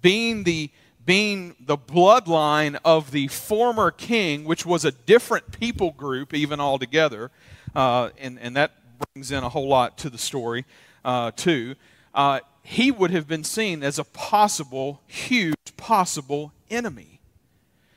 being 0.00 0.44
the 0.44 0.70
being 1.10 1.56
the 1.58 1.76
bloodline 1.76 2.78
of 2.84 3.10
the 3.10 3.26
former 3.26 3.90
king, 3.90 4.44
which 4.44 4.64
was 4.64 4.84
a 4.84 4.92
different 4.92 5.50
people 5.58 5.90
group 5.90 6.32
even 6.32 6.60
altogether, 6.60 7.32
uh, 7.74 8.10
and, 8.16 8.38
and 8.38 8.54
that 8.54 8.70
brings 9.12 9.32
in 9.32 9.42
a 9.42 9.48
whole 9.48 9.66
lot 9.66 9.98
to 9.98 10.08
the 10.08 10.16
story 10.16 10.64
uh, 11.04 11.32
too. 11.32 11.74
Uh, 12.14 12.38
he 12.62 12.92
would 12.92 13.10
have 13.10 13.26
been 13.26 13.42
seen 13.42 13.82
as 13.82 13.98
a 13.98 14.04
possible, 14.04 15.00
huge, 15.08 15.56
possible 15.76 16.52
enemy. 16.70 17.18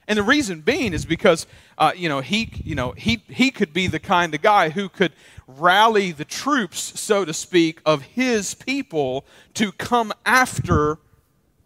And 0.07 0.17
the 0.17 0.23
reason 0.23 0.61
being 0.61 0.91
is 0.91 1.05
because 1.05 1.45
uh, 1.77 1.91
you 1.95 2.09
know 2.09 2.21
he 2.21 2.49
you 2.63 2.73
know 2.73 2.93
he 2.93 3.21
he 3.27 3.51
could 3.51 3.73
be 3.73 3.85
the 3.85 3.99
kind 3.99 4.33
of 4.33 4.41
guy 4.41 4.69
who 4.69 4.89
could 4.89 5.13
rally 5.45 6.11
the 6.13 6.25
troops, 6.25 6.99
so 6.99 7.25
to 7.25 7.33
speak, 7.33 7.79
of 7.85 8.01
his 8.01 8.55
people 8.55 9.23
to 9.53 9.71
come 9.71 10.13
after 10.25 10.97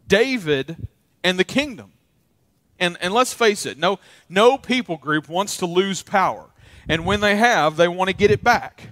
David 0.09 0.89
and 1.23 1.37
the 1.37 1.43
kingdom. 1.43 1.91
And, 2.79 2.97
and 3.01 3.13
let's 3.13 3.33
face 3.33 3.65
it, 3.65 3.77
no, 3.77 3.99
no 4.29 4.57
people 4.57 4.97
group 4.97 5.29
wants 5.29 5.57
to 5.57 5.65
lose 5.65 6.03
power. 6.03 6.45
And 6.87 7.05
when 7.05 7.21
they 7.21 7.35
have, 7.35 7.75
they 7.75 7.87
want 7.87 8.09
to 8.09 8.15
get 8.15 8.31
it 8.31 8.43
back. 8.43 8.89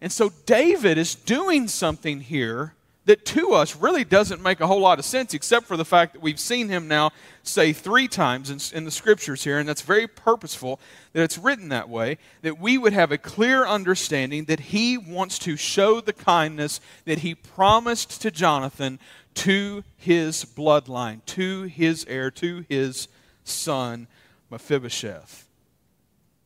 And 0.00 0.12
so 0.12 0.30
David 0.46 0.98
is 0.98 1.14
doing 1.14 1.66
something 1.68 2.20
here 2.20 2.74
that 3.06 3.24
to 3.26 3.52
us 3.52 3.76
really 3.76 4.04
doesn't 4.04 4.42
make 4.42 4.60
a 4.60 4.66
whole 4.66 4.80
lot 4.80 4.98
of 4.98 5.04
sense, 5.04 5.34
except 5.34 5.66
for 5.66 5.76
the 5.76 5.84
fact 5.84 6.14
that 6.14 6.22
we've 6.22 6.40
seen 6.40 6.68
him 6.68 6.88
now 6.88 7.10
say 7.42 7.72
three 7.72 8.08
times 8.08 8.50
in, 8.50 8.76
in, 8.76 8.84
the 8.84 8.90
scriptures 8.90 9.44
here, 9.44 9.58
and 9.58 9.68
that's 9.68 9.82
very 9.82 10.06
purposeful 10.06 10.80
that 11.12 11.22
it's 11.22 11.36
written 11.36 11.68
that 11.68 11.88
way, 11.88 12.16
that 12.42 12.58
we 12.58 12.78
would 12.78 12.94
have 12.94 13.12
a 13.12 13.18
clear 13.18 13.66
understanding 13.66 14.44
that 14.44 14.60
he 14.60 14.96
wants 14.96 15.38
to 15.40 15.56
show 15.56 16.00
the 16.00 16.12
kindness 16.14 16.80
that 17.04 17.18
he 17.18 17.34
promised 17.34 18.22
to 18.22 18.30
Jonathan 18.30 18.98
to 19.34 19.84
his 19.96 20.44
bloodline, 20.44 21.24
to 21.26 21.62
his 21.62 22.06
heir, 22.08 22.30
to 22.30 22.64
his 22.68 23.08
son, 23.44 24.06
Mephibosheth. 24.50 25.46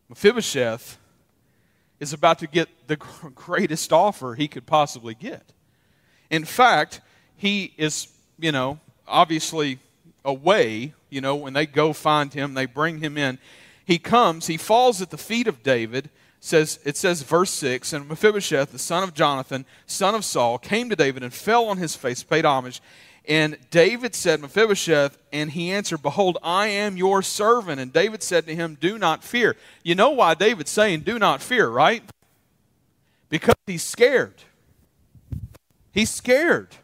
Mephibosheth 0.09 0.99
is 2.01 2.13
about 2.13 2.39
to 2.41 2.47
get 2.47 2.69
the 2.89 2.97
greatest 3.35 3.93
offer 3.93 4.35
he 4.35 4.49
could 4.49 4.67
possibly 4.67 5.15
get. 5.15 5.53
In 6.31 6.45
fact, 6.45 7.01
he 7.37 7.73
is, 7.77 8.09
you 8.39 8.53
know, 8.53 8.79
obviously 9.07 9.79
away, 10.25 10.95
you 11.11 11.21
know, 11.21 11.37
when 11.37 11.53
they 11.53 11.67
go 11.67 11.93
find 11.93 12.33
him, 12.33 12.55
they 12.55 12.67
bring 12.67 12.99
him 12.99 13.17
in. 13.17 13.39
He 13.85 13.99
comes, 13.99 14.47
he 14.47 14.57
falls 14.57 15.01
at 15.01 15.11
the 15.11 15.19
feet 15.19 15.47
of 15.47 15.63
David. 15.63 16.11
Says, 16.41 16.79
it 16.85 16.97
says, 16.97 17.23
verse 17.23 17.51
6 17.51 17.93
And 17.93 18.09
Mephibosheth, 18.09 18.71
the 18.71 18.79
son 18.79 19.03
of 19.03 19.15
Jonathan, 19.15 19.65
son 19.87 20.15
of 20.15 20.25
Saul, 20.25 20.59
came 20.59 20.89
to 20.89 20.95
David 20.95 21.23
and 21.23 21.35
fell 21.35 21.67
on 21.67 21.79
his 21.79 21.97
face, 21.97 22.23
paid 22.23 22.45
homage. 22.45 22.81
And 23.29 23.59
David 23.71 24.15
said, 24.15 24.41
Mephibosheth, 24.41 25.19
and 25.33 25.51
he 25.51 25.71
answered, 25.71 26.01
Behold, 26.03 26.39
I 26.43 26.69
am 26.69 26.97
your 26.97 27.23
servant. 27.23 27.81
And 27.81 27.93
David 27.93 28.23
said 28.23 28.47
to 28.47 28.55
him, 28.55 28.79
Do 28.81 28.99
not 28.99 29.23
fear. 29.23 29.57
You 29.83 29.95
know 29.95 30.11
why 30.11 30.35
David's 30.35 30.71
saying, 30.71 31.01
Do 31.01 31.19
not 31.19 31.43
fear, 31.43 31.69
right? 31.69 32.03
Because 33.29 33.57
he's 33.67 33.83
scared. 33.83 34.35
He's 35.93 36.11
scared. 36.11 36.77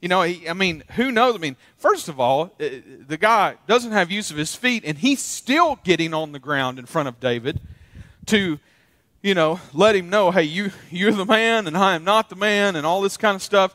You 0.00 0.08
know, 0.08 0.22
he, 0.22 0.48
I 0.48 0.52
mean, 0.52 0.84
who 0.92 1.10
knows? 1.10 1.34
I 1.34 1.38
mean, 1.38 1.56
first 1.78 2.08
of 2.08 2.20
all, 2.20 2.52
uh, 2.60 2.68
the 3.06 3.16
guy 3.16 3.56
doesn't 3.66 3.92
have 3.92 4.10
use 4.10 4.30
of 4.30 4.36
his 4.36 4.54
feet, 4.54 4.84
and 4.84 4.98
he's 4.98 5.20
still 5.20 5.78
getting 5.84 6.12
on 6.12 6.32
the 6.32 6.38
ground 6.38 6.78
in 6.78 6.86
front 6.86 7.08
of 7.08 7.18
David 7.18 7.60
to, 8.26 8.60
you 9.22 9.34
know, 9.34 9.60
let 9.72 9.96
him 9.96 10.10
know, 10.10 10.30
hey, 10.30 10.42
you, 10.42 10.70
you're 10.90 11.12
the 11.12 11.24
man, 11.24 11.66
and 11.66 11.76
I 11.76 11.94
am 11.94 12.04
not 12.04 12.28
the 12.28 12.36
man, 12.36 12.76
and 12.76 12.86
all 12.86 13.00
this 13.00 13.16
kind 13.16 13.34
of 13.34 13.42
stuff. 13.42 13.74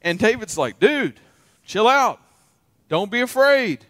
And 0.00 0.18
David's 0.18 0.56
like, 0.56 0.80
dude, 0.80 1.20
chill 1.64 1.88
out. 1.88 2.20
Don't 2.88 3.10
be 3.10 3.20
afraid. 3.20 3.86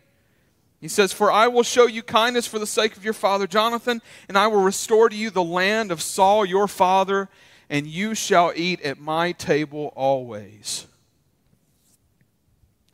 He 0.80 0.88
says, 0.88 1.12
For 1.12 1.32
I 1.32 1.48
will 1.48 1.62
show 1.62 1.86
you 1.86 2.02
kindness 2.02 2.46
for 2.46 2.58
the 2.58 2.66
sake 2.66 2.96
of 2.96 3.04
your 3.04 3.14
father 3.14 3.46
Jonathan, 3.46 4.02
and 4.28 4.36
I 4.36 4.48
will 4.48 4.60
restore 4.60 5.08
to 5.08 5.16
you 5.16 5.30
the 5.30 5.42
land 5.42 5.90
of 5.90 6.02
Saul 6.02 6.44
your 6.44 6.68
father, 6.68 7.30
and 7.68 7.86
you 7.86 8.14
shall 8.14 8.52
eat 8.54 8.80
at 8.82 8.98
my 8.98 9.32
table 9.32 9.92
always. 9.96 10.86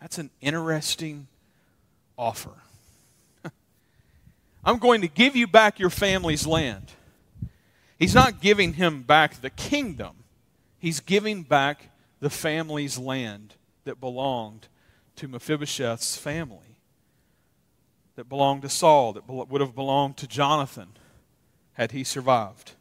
That's 0.00 0.19
an 0.19 0.31
interesting 0.41 1.27
offer. 2.17 2.55
I'm 4.65 4.79
going 4.79 5.03
to 5.03 5.09
give 5.09 5.37
you 5.37 5.47
back 5.47 5.79
your 5.79 5.91
family's 5.91 6.47
land. 6.47 6.93
He's 7.99 8.15
not 8.15 8.41
giving 8.41 8.75
him 8.75 9.03
back 9.03 9.41
the 9.41 9.50
kingdom, 9.50 10.25
he's 10.79 11.00
giving 11.00 11.43
back 11.43 11.91
the 12.21 12.31
family's 12.31 12.99
land 12.99 13.55
that 13.85 14.00
belonged 14.00 14.69
to 15.17 15.29
Mephibosheth's 15.29 16.17
family, 16.17 16.79
that 18.17 18.29
belonged 18.29 18.62
to 18.62 18.69
Saul, 18.69 19.15
that 19.15 19.29
would 19.29 19.61
have 19.61 19.75
belonged 19.75 20.17
to 20.19 20.27
Jonathan 20.27 20.89
had 21.75 21.93
he 21.93 22.05
survived. 22.05 22.73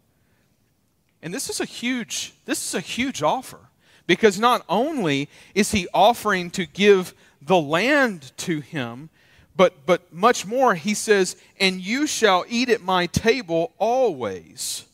And 1.21 1.33
this 1.33 1.49
is 1.49 1.59
a 1.59 1.65
huge 1.65 2.33
this 2.45 2.65
is 2.65 2.73
a 2.73 2.79
huge 2.79 3.21
offer 3.21 3.59
because 4.07 4.39
not 4.39 4.63
only 4.69 5.29
is 5.53 5.71
he 5.71 5.88
offering 5.93 6.49
to 6.51 6.65
give 6.65 7.13
the 7.41 7.59
land 7.59 8.31
to 8.38 8.59
him, 8.61 9.09
but 9.55 9.85
but 9.85 10.11
much 10.13 10.45
more 10.45 10.75
he 10.75 10.93
says, 10.93 11.35
"And 11.59 11.81
you 11.81 12.07
shall 12.07 12.45
eat 12.47 12.69
at 12.69 12.81
my 12.81 13.05
table 13.07 13.73
always." 13.77 14.85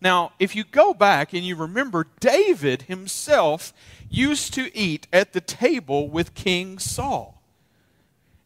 Now, 0.00 0.32
if 0.38 0.54
you 0.54 0.64
go 0.64 0.92
back 0.94 1.32
and 1.32 1.44
you 1.44 1.56
remember 1.56 2.06
David 2.20 2.82
himself 2.82 3.72
used 4.08 4.54
to 4.54 4.76
eat 4.76 5.06
at 5.12 5.32
the 5.32 5.40
table 5.40 6.08
with 6.08 6.34
King 6.34 6.78
Saul. 6.78 7.42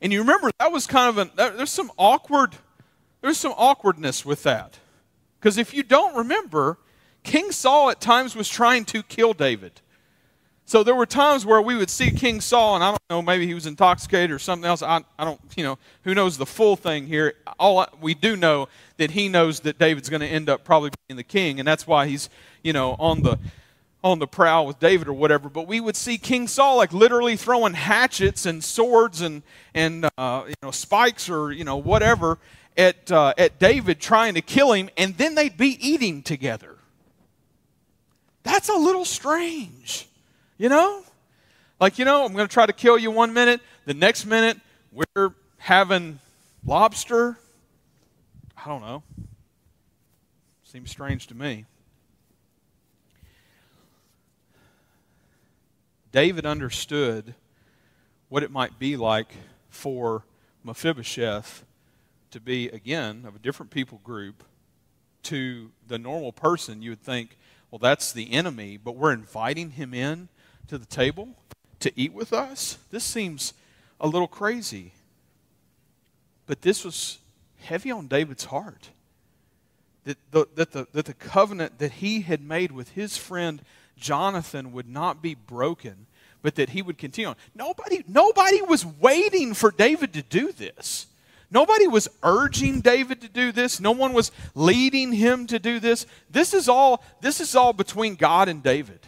And 0.00 0.12
you 0.12 0.20
remember 0.20 0.50
that 0.58 0.72
was 0.72 0.86
kind 0.86 1.08
of 1.08 1.18
an, 1.18 1.30
there's 1.56 1.70
some 1.70 1.90
awkward, 1.96 2.56
there's 3.20 3.38
some 3.38 3.52
awkwardness 3.56 4.24
with 4.24 4.42
that. 4.44 4.78
Because 5.40 5.56
if 5.56 5.72
you 5.72 5.82
don't 5.82 6.14
remember, 6.14 6.78
King 7.22 7.50
Saul 7.50 7.90
at 7.90 8.00
times 8.00 8.36
was 8.36 8.48
trying 8.48 8.84
to 8.86 9.02
kill 9.02 9.32
David. 9.32 9.80
So 10.66 10.84
there 10.84 10.94
were 10.94 11.06
times 11.06 11.44
where 11.44 11.60
we 11.60 11.76
would 11.76 11.90
see 11.90 12.12
King 12.12 12.40
Saul, 12.40 12.76
and 12.76 12.84
I 12.84 12.90
don't 12.90 13.02
know, 13.10 13.22
maybe 13.22 13.46
he 13.46 13.54
was 13.54 13.66
intoxicated 13.66 14.30
or 14.30 14.38
something 14.38 14.68
else. 14.68 14.82
I, 14.82 15.00
I 15.18 15.24
don't, 15.24 15.40
you 15.56 15.64
know, 15.64 15.78
who 16.04 16.14
knows 16.14 16.38
the 16.38 16.46
full 16.46 16.76
thing 16.76 17.06
here. 17.06 17.34
All 17.58 17.84
we 18.00 18.14
do 18.14 18.36
know 18.36 18.68
that 18.98 19.10
he 19.10 19.28
knows 19.28 19.60
that 19.60 19.78
David's 19.78 20.08
going 20.08 20.20
to 20.20 20.28
end 20.28 20.48
up 20.48 20.62
probably 20.62 20.90
being 21.08 21.16
the 21.16 21.24
king, 21.24 21.58
and 21.58 21.66
that's 21.66 21.86
why 21.86 22.06
he's, 22.06 22.28
you 22.62 22.72
know, 22.72 22.94
on 23.00 23.22
the 23.22 23.38
on 24.04 24.18
the 24.18 24.26
prowl 24.26 24.66
with 24.66 24.78
David 24.78 25.08
or 25.08 25.12
whatever. 25.12 25.48
But 25.48 25.66
we 25.66 25.80
would 25.80 25.96
see 25.96 26.18
King 26.18 26.46
Saul 26.46 26.76
like 26.76 26.92
literally 26.92 27.36
throwing 27.36 27.74
hatchets 27.74 28.46
and 28.46 28.62
swords 28.62 29.20
and 29.20 29.42
and 29.74 30.08
uh, 30.16 30.44
you 30.46 30.54
know 30.62 30.70
spikes 30.70 31.28
or 31.28 31.52
you 31.52 31.64
know 31.64 31.76
whatever 31.76 32.38
at 32.76 33.10
uh, 33.10 33.34
at 33.36 33.58
David 33.58 34.00
trying 34.00 34.34
to 34.34 34.42
kill 34.42 34.72
him, 34.72 34.90
and 34.96 35.16
then 35.16 35.34
they'd 35.34 35.56
be 35.56 35.76
eating 35.80 36.22
together. 36.22 36.76
That's 38.42 38.68
a 38.68 38.74
little 38.74 39.04
strange. 39.04 40.08
You 40.58 40.68
know? 40.68 41.02
Like, 41.80 41.98
you 41.98 42.04
know, 42.04 42.26
I'm 42.26 42.34
going 42.34 42.46
to 42.46 42.52
try 42.52 42.66
to 42.66 42.74
kill 42.74 42.98
you 42.98 43.10
one 43.10 43.32
minute, 43.32 43.62
the 43.86 43.94
next 43.94 44.26
minute 44.26 44.58
we're 44.92 45.32
having 45.56 46.18
lobster. 46.66 47.38
I 48.62 48.68
don't 48.68 48.82
know. 48.82 49.02
Seems 50.64 50.90
strange 50.90 51.26
to 51.28 51.34
me. 51.34 51.64
David 56.12 56.44
understood 56.44 57.34
what 58.28 58.42
it 58.42 58.50
might 58.50 58.78
be 58.78 58.96
like 58.96 59.32
for 59.70 60.24
Mephibosheth 60.62 61.64
to 62.30 62.40
be, 62.40 62.68
again, 62.68 63.24
of 63.26 63.36
a 63.36 63.38
different 63.38 63.70
people 63.70 64.00
group 64.04 64.44
to 65.24 65.70
the 65.86 65.98
normal 65.98 66.32
person. 66.32 66.82
You 66.82 66.90
would 66.90 67.02
think, 67.02 67.36
well, 67.70 67.78
that's 67.78 68.12
the 68.12 68.32
enemy, 68.32 68.76
but 68.76 68.96
we're 68.96 69.12
inviting 69.12 69.70
him 69.70 69.94
in 69.94 70.28
to 70.68 70.78
the 70.78 70.86
table 70.86 71.36
to 71.80 71.92
eat 71.96 72.12
with 72.12 72.32
us? 72.32 72.78
This 72.90 73.04
seems 73.04 73.54
a 74.00 74.06
little 74.06 74.28
crazy. 74.28 74.92
But 76.46 76.62
this 76.62 76.84
was 76.84 77.18
heavy 77.60 77.90
on 77.90 78.06
David's 78.06 78.44
heart. 78.44 78.90
That 80.04 80.18
the, 80.30 80.46
that, 80.54 80.72
the, 80.72 80.86
that 80.92 81.06
the 81.06 81.14
covenant 81.14 81.78
that 81.78 81.92
he 81.92 82.22
had 82.22 82.42
made 82.42 82.72
with 82.72 82.90
his 82.90 83.16
friend 83.16 83.62
Jonathan 83.96 84.72
would 84.72 84.88
not 84.88 85.20
be 85.20 85.34
broken, 85.34 86.06
but 86.42 86.54
that 86.54 86.70
he 86.70 86.80
would 86.80 86.96
continue 86.96 87.28
on. 87.28 87.36
Nobody, 87.54 88.02
nobody 88.08 88.62
was 88.62 88.84
waiting 88.84 89.52
for 89.52 89.70
David 89.70 90.14
to 90.14 90.22
do 90.22 90.52
this. 90.52 91.06
Nobody 91.50 91.88
was 91.88 92.08
urging 92.22 92.80
David 92.80 93.20
to 93.22 93.28
do 93.28 93.50
this. 93.50 93.80
No 93.80 93.90
one 93.90 94.12
was 94.12 94.30
leading 94.54 95.12
him 95.12 95.46
to 95.48 95.58
do 95.58 95.80
this. 95.80 96.06
This 96.30 96.54
is 96.54 96.68
all, 96.68 97.02
this 97.20 97.40
is 97.40 97.56
all 97.56 97.72
between 97.72 98.14
God 98.14 98.48
and 98.48 98.62
David. 98.62 99.00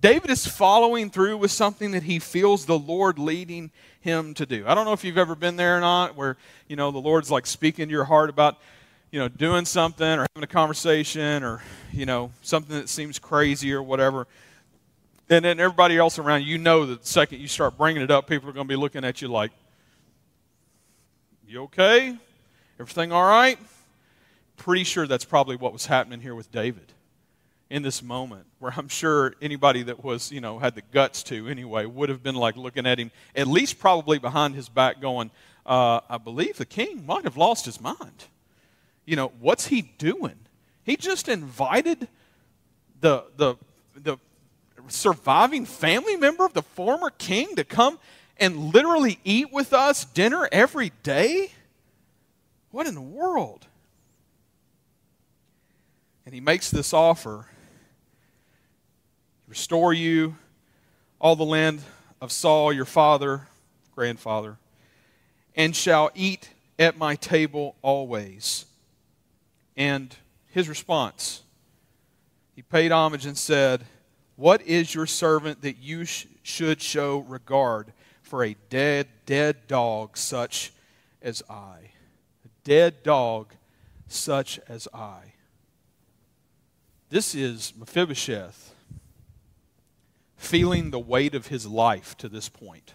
David 0.00 0.30
is 0.30 0.46
following 0.46 1.10
through 1.10 1.36
with 1.36 1.50
something 1.50 1.92
that 1.92 2.02
he 2.02 2.18
feels 2.18 2.66
the 2.66 2.78
Lord 2.78 3.18
leading 3.18 3.70
him 4.00 4.34
to 4.34 4.46
do. 4.46 4.64
I 4.66 4.74
don't 4.74 4.84
know 4.84 4.92
if 4.92 5.04
you've 5.04 5.18
ever 5.18 5.34
been 5.34 5.56
there 5.56 5.76
or 5.76 5.80
not, 5.80 6.16
where, 6.16 6.36
you 6.68 6.76
know, 6.76 6.90
the 6.90 6.98
Lord's 6.98 7.30
like 7.30 7.46
speaking 7.46 7.86
to 7.86 7.92
your 7.92 8.04
heart 8.04 8.28
about, 8.28 8.58
you 9.10 9.20
know, 9.20 9.28
doing 9.28 9.64
something 9.64 10.06
or 10.06 10.26
having 10.34 10.42
a 10.42 10.48
conversation 10.48 11.44
or, 11.44 11.62
you 11.92 12.06
know, 12.06 12.32
something 12.42 12.76
that 12.76 12.88
seems 12.88 13.18
crazy 13.18 13.72
or 13.72 13.82
whatever. 13.82 14.26
And 15.30 15.44
then 15.44 15.60
everybody 15.60 15.96
else 15.96 16.18
around 16.18 16.42
you 16.42 16.58
know 16.58 16.84
that 16.86 17.02
the 17.02 17.06
second 17.06 17.40
you 17.40 17.48
start 17.48 17.78
bringing 17.78 18.02
it 18.02 18.10
up, 18.10 18.26
people 18.26 18.48
are 18.48 18.52
going 18.52 18.66
to 18.66 18.72
be 18.72 18.76
looking 18.76 19.04
at 19.04 19.22
you 19.22 19.28
like, 19.28 19.52
you 21.52 21.64
okay? 21.64 22.16
Everything 22.80 23.12
all 23.12 23.26
right? 23.26 23.58
Pretty 24.56 24.84
sure 24.84 25.06
that's 25.06 25.26
probably 25.26 25.54
what 25.54 25.72
was 25.72 25.84
happening 25.84 26.20
here 26.20 26.34
with 26.34 26.50
David 26.50 26.94
in 27.68 27.82
this 27.82 28.02
moment 28.02 28.46
where 28.58 28.72
I'm 28.74 28.88
sure 28.88 29.34
anybody 29.42 29.82
that 29.82 30.02
was, 30.02 30.32
you 30.32 30.40
know, 30.40 30.58
had 30.58 30.74
the 30.74 30.82
guts 30.92 31.22
to 31.24 31.48
anyway 31.48 31.84
would 31.84 32.08
have 32.08 32.22
been 32.22 32.36
like 32.36 32.56
looking 32.56 32.86
at 32.86 32.98
him, 32.98 33.10
at 33.36 33.46
least 33.46 33.78
probably 33.78 34.18
behind 34.18 34.54
his 34.54 34.70
back, 34.70 35.00
going, 35.00 35.30
uh, 35.66 36.00
I 36.08 36.16
believe 36.16 36.56
the 36.56 36.64
king 36.64 37.04
might 37.04 37.24
have 37.24 37.36
lost 37.36 37.66
his 37.66 37.82
mind. 37.82 38.24
You 39.04 39.16
know, 39.16 39.32
what's 39.38 39.66
he 39.66 39.82
doing? 39.82 40.38
He 40.84 40.96
just 40.96 41.28
invited 41.28 42.08
the, 43.02 43.24
the, 43.36 43.56
the 43.94 44.16
surviving 44.88 45.66
family 45.66 46.16
member 46.16 46.46
of 46.46 46.54
the 46.54 46.62
former 46.62 47.10
king 47.10 47.56
to 47.56 47.64
come 47.64 47.98
and 48.42 48.74
literally 48.74 49.20
eat 49.22 49.52
with 49.52 49.72
us 49.72 50.04
dinner 50.04 50.48
every 50.50 50.90
day? 51.04 51.52
What 52.72 52.88
in 52.88 52.94
the 52.96 53.00
world? 53.00 53.64
And 56.26 56.34
he 56.34 56.40
makes 56.40 56.68
this 56.68 56.92
offer 56.92 57.46
restore 59.46 59.92
you 59.92 60.34
all 61.20 61.36
the 61.36 61.44
land 61.44 61.82
of 62.20 62.32
Saul, 62.32 62.72
your 62.72 62.84
father, 62.84 63.46
grandfather, 63.94 64.56
and 65.54 65.76
shall 65.76 66.10
eat 66.16 66.50
at 66.80 66.98
my 66.98 67.14
table 67.14 67.76
always. 67.80 68.66
And 69.76 70.16
his 70.48 70.68
response, 70.68 71.42
he 72.56 72.62
paid 72.62 72.90
homage 72.90 73.24
and 73.24 73.38
said, 73.38 73.84
What 74.34 74.62
is 74.62 74.96
your 74.96 75.06
servant 75.06 75.62
that 75.62 75.78
you 75.78 76.04
sh- 76.06 76.26
should 76.42 76.82
show 76.82 77.18
regard 77.18 77.92
for 78.32 78.44
a 78.44 78.56
dead, 78.70 79.08
dead 79.26 79.66
dog 79.66 80.16
such 80.16 80.72
as 81.20 81.42
I? 81.50 81.90
A 82.46 82.48
dead 82.64 83.02
dog 83.02 83.52
such 84.08 84.58
as 84.66 84.88
I. 84.94 85.34
This 87.10 87.34
is 87.34 87.74
Mephibosheth 87.78 88.74
feeling 90.34 90.90
the 90.92 90.98
weight 90.98 91.34
of 91.34 91.48
his 91.48 91.66
life 91.66 92.16
to 92.16 92.28
this 92.30 92.48
point. 92.48 92.94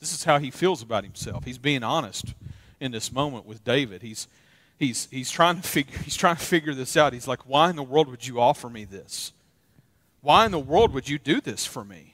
This 0.00 0.14
is 0.14 0.24
how 0.24 0.38
he 0.38 0.50
feels 0.50 0.80
about 0.80 1.04
himself. 1.04 1.44
He's 1.44 1.58
being 1.58 1.82
honest 1.82 2.32
in 2.80 2.92
this 2.92 3.12
moment 3.12 3.44
with 3.44 3.62
David. 3.62 4.00
He's, 4.00 4.26
he's, 4.78 5.06
he's, 5.10 5.30
trying 5.30 5.60
to 5.60 5.68
figure, 5.68 5.98
he's 5.98 6.16
trying 6.16 6.36
to 6.36 6.42
figure 6.42 6.72
this 6.72 6.96
out. 6.96 7.12
He's 7.12 7.28
like, 7.28 7.46
Why 7.46 7.68
in 7.68 7.76
the 7.76 7.82
world 7.82 8.08
would 8.08 8.26
you 8.26 8.40
offer 8.40 8.70
me 8.70 8.86
this? 8.86 9.34
Why 10.22 10.46
in 10.46 10.50
the 10.50 10.58
world 10.58 10.94
would 10.94 11.10
you 11.10 11.18
do 11.18 11.42
this 11.42 11.66
for 11.66 11.84
me? 11.84 12.13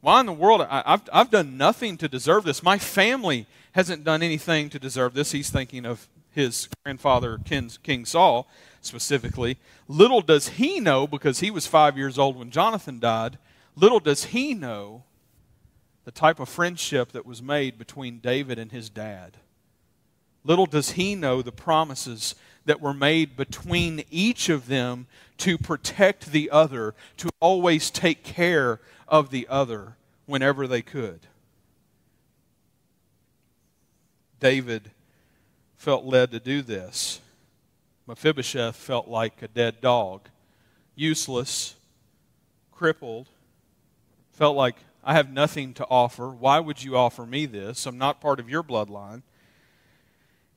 Why 0.00 0.20
in 0.20 0.26
the 0.26 0.32
world? 0.32 0.62
I, 0.62 0.82
have 0.86 1.08
I've 1.12 1.30
done 1.30 1.56
nothing 1.56 1.96
to 1.98 2.08
deserve 2.08 2.44
this. 2.44 2.62
My 2.62 2.78
family 2.78 3.46
hasn't 3.72 4.04
done 4.04 4.22
anything 4.22 4.70
to 4.70 4.78
deserve 4.78 5.14
this. 5.14 5.32
He's 5.32 5.50
thinking 5.50 5.84
of 5.84 6.08
his 6.32 6.68
grandfather, 6.84 7.38
King, 7.44 7.70
King 7.82 8.04
Saul, 8.04 8.48
specifically. 8.80 9.58
Little 9.88 10.22
does 10.22 10.50
he 10.50 10.80
know, 10.80 11.06
because 11.06 11.40
he 11.40 11.50
was 11.50 11.66
five 11.66 11.98
years 11.98 12.18
old 12.18 12.36
when 12.36 12.50
Jonathan 12.50 12.98
died, 12.98 13.38
Little 13.76 14.00
does 14.00 14.26
he 14.26 14.54
know 14.54 15.04
the 16.04 16.10
type 16.10 16.40
of 16.40 16.48
friendship 16.48 17.12
that 17.12 17.26
was 17.26 17.42
made 17.42 17.78
between 17.78 18.18
David 18.18 18.58
and 18.58 18.72
his 18.72 18.88
dad. 18.90 19.36
Little 20.44 20.66
does 20.66 20.92
he 20.92 21.14
know 21.14 21.42
the 21.42 21.52
promises 21.52 22.34
that 22.64 22.80
were 22.80 22.94
made 22.94 23.36
between 23.36 24.04
each 24.10 24.48
of 24.48 24.66
them 24.66 25.06
to 25.38 25.58
protect 25.58 26.32
the 26.32 26.50
other, 26.50 26.94
to 27.18 27.30
always 27.40 27.90
take 27.90 28.24
care 28.24 28.80
of 29.10 29.30
the 29.30 29.46
other 29.48 29.96
whenever 30.24 30.66
they 30.66 30.80
could. 30.80 31.20
David 34.38 34.90
felt 35.76 36.04
led 36.04 36.30
to 36.30 36.40
do 36.40 36.62
this. 36.62 37.20
Mephibosheth 38.06 38.76
felt 38.76 39.08
like 39.08 39.42
a 39.42 39.48
dead 39.48 39.80
dog, 39.80 40.28
useless, 40.94 41.74
crippled, 42.72 43.28
felt 44.32 44.56
like, 44.56 44.76
I 45.02 45.14
have 45.14 45.32
nothing 45.32 45.74
to 45.74 45.86
offer. 45.88 46.28
Why 46.28 46.60
would 46.60 46.82
you 46.82 46.96
offer 46.96 47.24
me 47.24 47.46
this? 47.46 47.86
I'm 47.86 47.98
not 47.98 48.20
part 48.20 48.38
of 48.38 48.50
your 48.50 48.62
bloodline. 48.62 49.22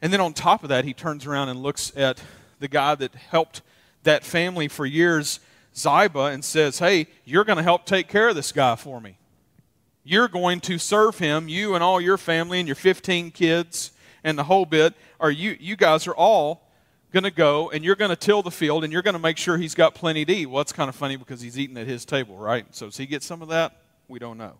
And 0.02 0.12
then 0.12 0.20
on 0.20 0.34
top 0.34 0.63
of 0.63 0.70
that, 0.70 0.84
he 0.84 0.94
turns 0.94 1.26
around 1.26 1.50
and 1.50 1.63
looks 1.63 1.92
at 1.96 2.22
the 2.60 2.68
guy 2.68 2.96
that 2.96 3.16
helped 3.16 3.62
that 4.04 4.26
family 4.26 4.68
for 4.68 4.86
years, 4.86 5.39
Ziba, 5.76 6.26
and 6.26 6.44
says, 6.44 6.80
Hey, 6.80 7.08
you're 7.26 7.44
going 7.44 7.58
to 7.58 7.64
help 7.64 7.86
take 7.86 8.08
care 8.08 8.30
of 8.30 8.36
this 8.36 8.52
guy 8.52 8.76
for 8.76 9.02
me. 9.02 9.18
You're 10.04 10.28
going 10.28 10.60
to 10.62 10.78
serve 10.78 11.18
him, 11.18 11.48
you 11.48 11.76
and 11.76 11.84
all 11.84 12.02
your 12.02 12.18
family 12.18 12.60
and 12.60 12.68
your 12.68 12.76
15 12.76 13.32
kids 13.32 13.92
and 14.24 14.38
the 14.38 14.44
whole 14.44 14.66
bit. 14.66 14.94
Are 15.20 15.32
you, 15.32 15.56
you 15.60 15.76
guys 15.76 16.08
are 16.08 16.16
all 16.16 16.64
going 17.14 17.24
to 17.24 17.32
go 17.32 17.70
and 17.70 17.86
you're 17.86 17.96
going 17.96 18.10
to 18.10 18.16
till 18.16 18.42
the 18.42 18.52
field 18.52 18.84
and 18.84 18.92
you're 18.92 19.04
going 19.04 19.14
to 19.14 19.20
make 19.20 19.38
sure 19.38 19.58
he's 19.58 19.76
got 19.76 19.94
plenty 19.94 20.26
to 20.26 20.34
eat. 20.34 20.48
Well, 20.48 20.62
it's 20.62 20.74
kind 20.74 20.90
of 20.90 20.96
funny 20.96 21.16
because 21.16 21.40
he's 21.40 21.58
eating 21.58 21.78
at 21.78 21.88
his 21.88 22.06
table, 22.06 22.36
right? 22.36 22.66
So 22.72 22.88
does 22.88 22.98
he 22.98 23.06
get 23.06 23.24
some 23.24 23.42
of 23.42 23.50
that? 23.50 23.78
We 24.08 24.20
don't 24.20 24.38
know. 24.38 24.54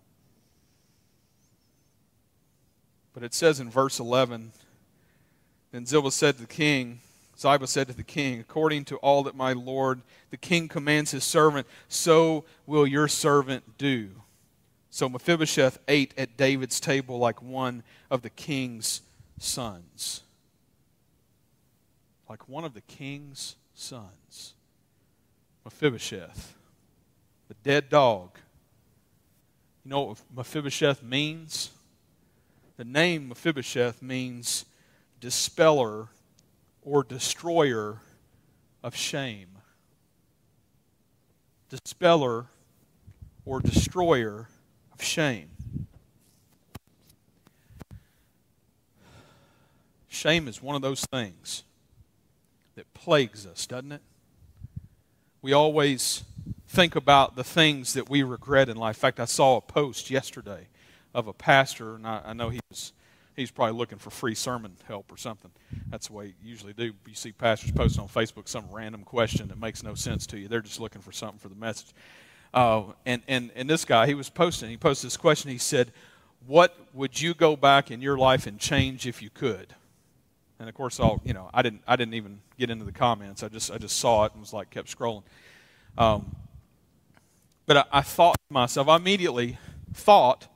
But 3.12 3.24
it 3.24 3.34
says 3.34 3.60
in 3.60 3.70
verse 3.70 3.98
11 4.00 4.52
Then 5.72 5.84
Ziba 5.84 6.10
said 6.10 6.36
to 6.36 6.42
the 6.42 6.46
king, 6.46 7.00
Ziba 7.44 7.66
said 7.66 7.88
to 7.88 7.92
the 7.92 8.02
king, 8.02 8.40
According 8.40 8.86
to 8.86 8.96
all 8.96 9.22
that 9.24 9.36
my 9.36 9.52
lord 9.52 10.00
the 10.30 10.38
king 10.38 10.66
commands 10.66 11.10
his 11.10 11.24
servant, 11.24 11.66
so 11.88 12.44
will 12.66 12.86
your 12.86 13.06
servant 13.06 13.76
do. 13.76 14.10
So 14.88 15.10
Mephibosheth 15.10 15.78
ate 15.86 16.14
at 16.16 16.38
David's 16.38 16.80
table 16.80 17.18
like 17.18 17.42
one 17.42 17.82
of 18.10 18.22
the 18.22 18.30
king's 18.30 19.02
sons. 19.38 20.22
Like 22.28 22.48
one 22.48 22.64
of 22.64 22.72
the 22.72 22.80
king's 22.80 23.56
sons. 23.74 24.54
Mephibosheth, 25.66 26.54
the 27.48 27.54
dead 27.62 27.90
dog. 27.90 28.30
You 29.84 29.90
know 29.90 30.00
what 30.00 30.18
Mephibosheth 30.34 31.02
means? 31.02 31.70
The 32.78 32.84
name 32.84 33.28
Mephibosheth 33.28 34.00
means 34.00 34.64
dispeller 35.20 36.08
or 36.84 37.02
destroyer 37.02 38.00
of 38.82 38.94
shame. 38.94 39.48
Dispeller 41.70 42.46
or 43.44 43.60
destroyer 43.60 44.48
of 44.92 45.02
shame. 45.02 45.50
Shame 50.08 50.46
is 50.46 50.62
one 50.62 50.76
of 50.76 50.82
those 50.82 51.04
things 51.06 51.64
that 52.76 52.92
plagues 52.94 53.46
us, 53.46 53.66
doesn't 53.66 53.92
it? 53.92 54.02
We 55.42 55.52
always 55.52 56.24
think 56.68 56.96
about 56.96 57.36
the 57.36 57.44
things 57.44 57.94
that 57.94 58.08
we 58.08 58.22
regret 58.22 58.68
in 58.68 58.76
life. 58.76 58.96
In 58.96 59.00
fact, 59.00 59.20
I 59.20 59.24
saw 59.26 59.56
a 59.56 59.60
post 59.60 60.10
yesterday 60.10 60.68
of 61.14 61.26
a 61.26 61.32
pastor, 61.32 61.96
and 61.96 62.06
I, 62.06 62.22
I 62.26 62.32
know 62.32 62.48
he 62.48 62.60
was 62.70 62.92
he's 63.36 63.50
probably 63.50 63.76
looking 63.76 63.98
for 63.98 64.10
free 64.10 64.34
sermon 64.34 64.76
help 64.86 65.10
or 65.12 65.16
something. 65.16 65.50
That's 65.90 66.08
the 66.08 66.12
way 66.12 66.26
you 66.26 66.50
usually 66.50 66.72
do. 66.72 66.92
You 67.06 67.14
see 67.14 67.32
pastors 67.32 67.72
posting 67.72 68.02
on 68.02 68.08
Facebook 68.08 68.48
some 68.48 68.64
random 68.70 69.02
question 69.02 69.48
that 69.48 69.58
makes 69.58 69.82
no 69.82 69.94
sense 69.94 70.26
to 70.28 70.38
you. 70.38 70.48
They're 70.48 70.60
just 70.60 70.80
looking 70.80 71.02
for 71.02 71.12
something 71.12 71.38
for 71.38 71.48
the 71.48 71.54
message. 71.54 71.92
Uh, 72.52 72.84
and, 73.04 73.22
and, 73.26 73.50
and 73.56 73.68
this 73.68 73.84
guy, 73.84 74.06
he 74.06 74.14
was 74.14 74.30
posting, 74.30 74.70
he 74.70 74.76
posted 74.76 75.08
this 75.08 75.16
question. 75.16 75.50
He 75.50 75.58
said, 75.58 75.92
What 76.46 76.76
would 76.92 77.20
you 77.20 77.34
go 77.34 77.56
back 77.56 77.90
in 77.90 78.00
your 78.00 78.16
life 78.16 78.46
and 78.46 78.58
change 78.58 79.06
if 79.06 79.20
you 79.20 79.30
could? 79.30 79.74
And 80.60 80.68
of 80.68 80.74
course, 80.74 81.00
all 81.00 81.20
you 81.24 81.34
know, 81.34 81.50
I 81.52 81.62
didn't, 81.62 81.82
I 81.86 81.96
didn't 81.96 82.14
even 82.14 82.40
get 82.58 82.70
into 82.70 82.84
the 82.84 82.92
comments. 82.92 83.42
I 83.42 83.48
just, 83.48 83.72
I 83.72 83.78
just 83.78 83.98
saw 83.98 84.24
it 84.24 84.32
and 84.32 84.40
was 84.40 84.52
like, 84.52 84.70
kept 84.70 84.96
scrolling. 84.96 85.24
Um, 85.98 86.36
but 87.66 87.78
I, 87.78 87.84
I 87.92 88.00
thought 88.02 88.36
to 88.48 88.52
myself, 88.52 88.88
I 88.88 88.96
immediately 88.96 89.58
thought 89.92 90.46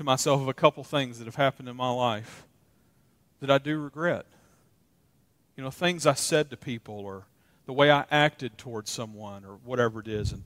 to 0.00 0.04
myself 0.04 0.40
of 0.40 0.48
a 0.48 0.54
couple 0.54 0.82
things 0.82 1.18
that 1.18 1.26
have 1.26 1.34
happened 1.34 1.68
in 1.68 1.76
my 1.76 1.90
life 1.90 2.46
that 3.38 3.50
I 3.50 3.58
do 3.58 3.78
regret. 3.78 4.24
You 5.58 5.62
know, 5.62 5.70
things 5.70 6.06
I 6.06 6.14
said 6.14 6.48
to 6.48 6.56
people 6.56 7.00
or 7.00 7.26
the 7.66 7.74
way 7.74 7.90
I 7.90 8.06
acted 8.10 8.56
towards 8.56 8.90
someone 8.90 9.44
or 9.44 9.58
whatever 9.62 10.00
it 10.00 10.08
is. 10.08 10.32
And 10.32 10.42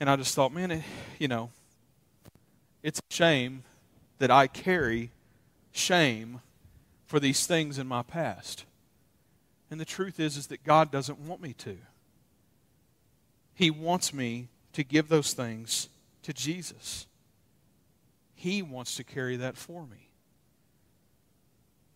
and 0.00 0.10
I 0.10 0.16
just 0.16 0.34
thought, 0.34 0.52
man, 0.52 0.72
it, 0.72 0.82
you 1.20 1.28
know, 1.28 1.50
it's 2.82 2.98
a 2.98 3.14
shame 3.14 3.62
that 4.18 4.32
I 4.32 4.48
carry 4.48 5.12
shame 5.70 6.40
for 7.06 7.20
these 7.20 7.46
things 7.46 7.78
in 7.78 7.86
my 7.86 8.02
past. 8.02 8.64
And 9.70 9.78
the 9.78 9.84
truth 9.84 10.18
is 10.18 10.36
is 10.36 10.48
that 10.48 10.64
God 10.64 10.90
doesn't 10.90 11.20
want 11.20 11.40
me 11.40 11.52
to. 11.58 11.76
He 13.54 13.70
wants 13.70 14.12
me 14.12 14.48
to 14.72 14.82
give 14.82 15.06
those 15.06 15.34
things 15.34 15.88
to 16.24 16.32
Jesus. 16.32 17.06
He 18.46 18.62
wants 18.62 18.94
to 18.94 19.02
carry 19.02 19.34
that 19.38 19.56
for 19.56 19.84
me. 19.88 20.10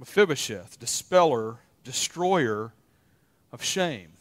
Mephibosheth, 0.01 0.81
dispeller, 0.81 1.59
destroyer 1.85 2.73
of 3.53 3.63
shame. 3.63 4.15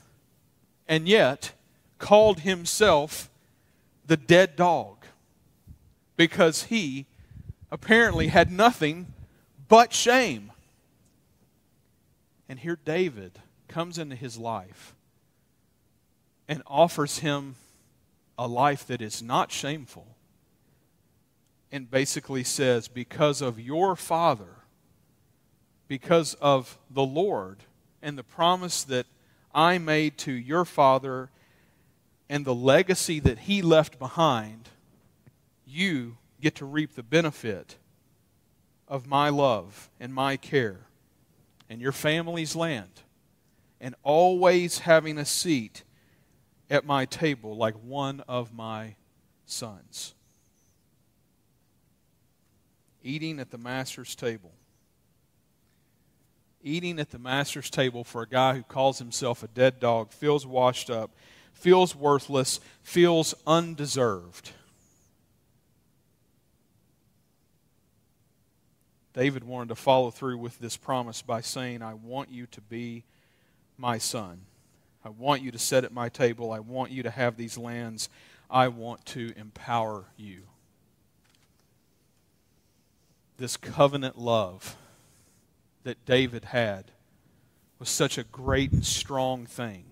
And 0.88 1.08
yet 1.08 1.54
called 1.98 2.42
himself 2.42 3.32
the 4.06 4.16
dead 4.16 4.56
dog 4.56 5.08
because 6.18 6.66
he 6.66 7.08
apparently 7.72 8.28
had 8.28 8.52
nothing 8.52 9.08
but 9.68 9.92
shame. 9.92 10.52
And 12.48 12.60
here 12.60 12.78
David 12.86 13.40
comes 13.68 13.98
into 13.98 14.16
his 14.16 14.38
life 14.38 14.94
and 16.48 16.62
offers 16.68 17.18
him 17.18 17.56
a 18.38 18.48
life 18.48 18.86
that 18.86 19.02
is 19.02 19.20
not 19.20 19.52
shameful 19.52 20.06
and 21.72 21.90
basically 21.90 22.44
says, 22.44 22.88
Because 22.88 23.42
of 23.42 23.60
your 23.60 23.96
father, 23.96 24.64
because 25.88 26.36
of 26.36 26.78
the 26.90 27.04
Lord, 27.04 27.64
and 28.02 28.18
the 28.18 28.24
promise 28.24 28.84
that 28.84 29.06
I 29.54 29.78
made 29.78 30.18
to 30.20 30.32
your 30.32 30.66
father 30.66 31.30
and 32.30 32.46
the 32.46 32.56
legacy 32.56 33.20
that 33.20 33.40
he 33.40 33.62
left 33.62 34.00
behind, 34.00 34.70
you 35.66 36.18
get 36.40 36.56
to 36.56 36.66
reap 36.66 36.96
the 36.96 37.04
benefit 37.04 37.78
of 38.88 39.08
my 39.08 39.30
love 39.30 39.90
and 40.00 40.14
my 40.14 40.38
care 40.38 40.88
and 41.70 41.82
your 41.82 41.92
family's 41.92 42.56
land 42.56 43.02
and 43.80 43.96
always 44.04 44.80
having 44.80 45.18
a 45.18 45.26
seat 45.26 45.84
at 46.70 46.86
my 46.86 47.06
table 47.06 47.56
like 47.56 47.76
one 47.76 48.22
of 48.28 48.54
my 48.54 48.96
sons. 49.46 50.14
Eating 53.10 53.40
at 53.40 53.50
the 53.50 53.58
master's 53.58 54.14
table. 54.14 54.52
Eating 56.62 57.00
at 57.00 57.10
the 57.10 57.18
master's 57.18 57.72
table 57.72 58.04
for 58.04 58.22
a 58.22 58.28
guy 58.28 58.54
who 58.54 58.62
calls 58.62 59.00
himself 59.00 59.42
a 59.42 59.48
dead 59.48 59.80
dog, 59.80 60.12
feels 60.12 60.46
washed 60.46 60.92
up, 60.92 61.10
feels 61.52 61.96
worthless, 61.96 62.60
feels 62.84 63.34
undeserved. 63.48 64.52
David 69.14 69.44
wanted 69.44 69.70
to 69.70 69.76
follow 69.76 70.12
through 70.12 70.38
with 70.38 70.60
this 70.60 70.78
promise 70.78 71.24
by 71.24 71.42
saying, 71.42 71.82
I 71.82 71.96
want 71.96 72.30
you 72.30 72.46
to 72.46 72.62
be 72.62 73.06
my 73.76 73.98
son. 73.98 74.42
I 75.04 75.10
want 75.10 75.42
you 75.42 75.50
to 75.50 75.58
sit 75.58 75.84
at 75.84 75.92
my 75.92 76.10
table. 76.10 76.52
I 76.52 76.60
want 76.60 76.92
you 76.92 77.02
to 77.02 77.10
have 77.10 77.38
these 77.38 77.58
lands. 77.58 78.08
I 78.52 78.68
want 78.68 79.04
to 79.08 79.34
empower 79.36 80.06
you. 80.16 80.44
This 83.40 83.56
covenant 83.56 84.18
love 84.18 84.76
that 85.84 86.06
David 86.06 86.46
had 86.46 86.92
was 87.80 87.88
such 87.88 88.18
a 88.18 88.24
great 88.26 88.74
and 88.74 88.86
strong 88.86 89.46
thing. 89.46 89.86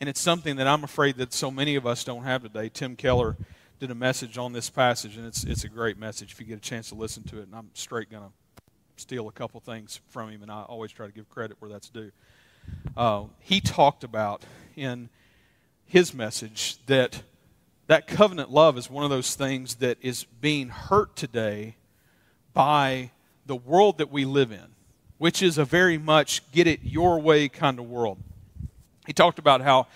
And 0.00 0.08
it's 0.08 0.20
something 0.20 0.56
that 0.56 0.66
I'm 0.66 0.82
afraid 0.82 1.18
that 1.18 1.34
so 1.34 1.50
many 1.50 1.74
of 1.74 1.86
us 1.86 2.02
don't 2.02 2.24
have 2.24 2.42
today. 2.42 2.70
Tim 2.70 2.96
Keller 2.96 3.36
did 3.78 3.90
a 3.90 3.94
message 3.94 4.38
on 4.38 4.54
this 4.54 4.70
passage, 4.70 5.18
and 5.18 5.26
it's, 5.26 5.44
it's 5.44 5.64
a 5.64 5.68
great 5.68 5.98
message 5.98 6.32
if 6.32 6.40
you 6.40 6.46
get 6.46 6.56
a 6.56 6.60
chance 6.60 6.88
to 6.88 6.94
listen 6.94 7.24
to 7.24 7.40
it. 7.40 7.42
And 7.42 7.54
I'm 7.54 7.68
straight 7.74 8.10
going 8.10 8.22
to 8.22 8.32
steal 8.96 9.28
a 9.28 9.32
couple 9.32 9.60
things 9.60 10.00
from 10.08 10.30
him, 10.30 10.40
and 10.40 10.50
I 10.50 10.62
always 10.62 10.92
try 10.92 11.06
to 11.06 11.12
give 11.12 11.28
credit 11.28 11.58
where 11.60 11.70
that's 11.70 11.90
due. 11.90 12.10
Uh, 12.96 13.24
he 13.38 13.60
talked 13.60 14.02
about 14.02 14.44
in 14.76 15.10
his 15.84 16.14
message 16.14 16.78
that 16.86 17.22
that 17.86 18.06
covenant 18.06 18.50
love 18.50 18.78
is 18.78 18.88
one 18.88 19.04
of 19.04 19.10
those 19.10 19.34
things 19.34 19.74
that 19.76 19.98
is 20.00 20.24
being 20.40 20.70
hurt 20.70 21.16
today 21.16 21.76
by 22.56 23.10
the 23.44 23.54
world 23.54 23.98
that 23.98 24.10
we 24.10 24.24
live 24.24 24.50
in, 24.50 24.64
which 25.18 25.42
is 25.42 25.58
a 25.58 25.64
very 25.66 25.98
much 25.98 26.40
get 26.52 26.66
it 26.66 26.80
your 26.82 27.20
way 27.20 27.50
kind 27.50 27.78
of 27.78 27.84
world. 27.84 28.16
He 29.06 29.12
talked 29.12 29.38
about 29.38 29.60
how 29.60 29.88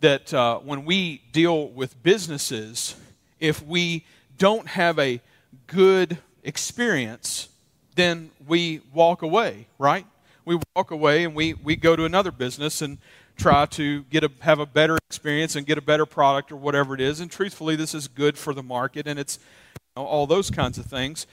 that 0.00 0.34
uh, 0.34 0.58
when 0.58 0.84
we 0.84 1.22
deal 1.30 1.68
with 1.68 2.02
businesses, 2.02 2.96
if 3.38 3.64
we 3.64 4.04
don't 4.38 4.66
have 4.66 4.98
a 4.98 5.20
good 5.68 6.18
experience, 6.42 7.48
then 7.94 8.32
we 8.44 8.80
walk 8.92 9.22
away, 9.22 9.68
right? 9.78 10.04
We 10.44 10.58
walk 10.74 10.90
away 10.90 11.22
and 11.22 11.32
we, 11.32 11.54
we 11.54 11.76
go 11.76 11.94
to 11.94 12.06
another 12.06 12.32
business 12.32 12.82
and 12.82 12.98
try 13.36 13.66
to 13.66 14.02
get 14.04 14.24
a, 14.24 14.32
have 14.40 14.58
a 14.58 14.66
better 14.66 14.98
experience 15.08 15.54
and 15.54 15.64
get 15.64 15.78
a 15.78 15.82
better 15.82 16.06
product 16.06 16.50
or 16.50 16.56
whatever 16.56 16.92
it 16.92 17.00
is. 17.00 17.20
And 17.20 17.30
truthfully, 17.30 17.76
this 17.76 17.94
is 17.94 18.08
good 18.08 18.36
for 18.36 18.52
the 18.52 18.64
market 18.64 19.06
and 19.06 19.16
it's 19.16 19.38
you 19.74 20.02
know, 20.02 20.06
all 20.08 20.26
those 20.26 20.50
kinds 20.50 20.76
of 20.76 20.86
things. 20.86 21.28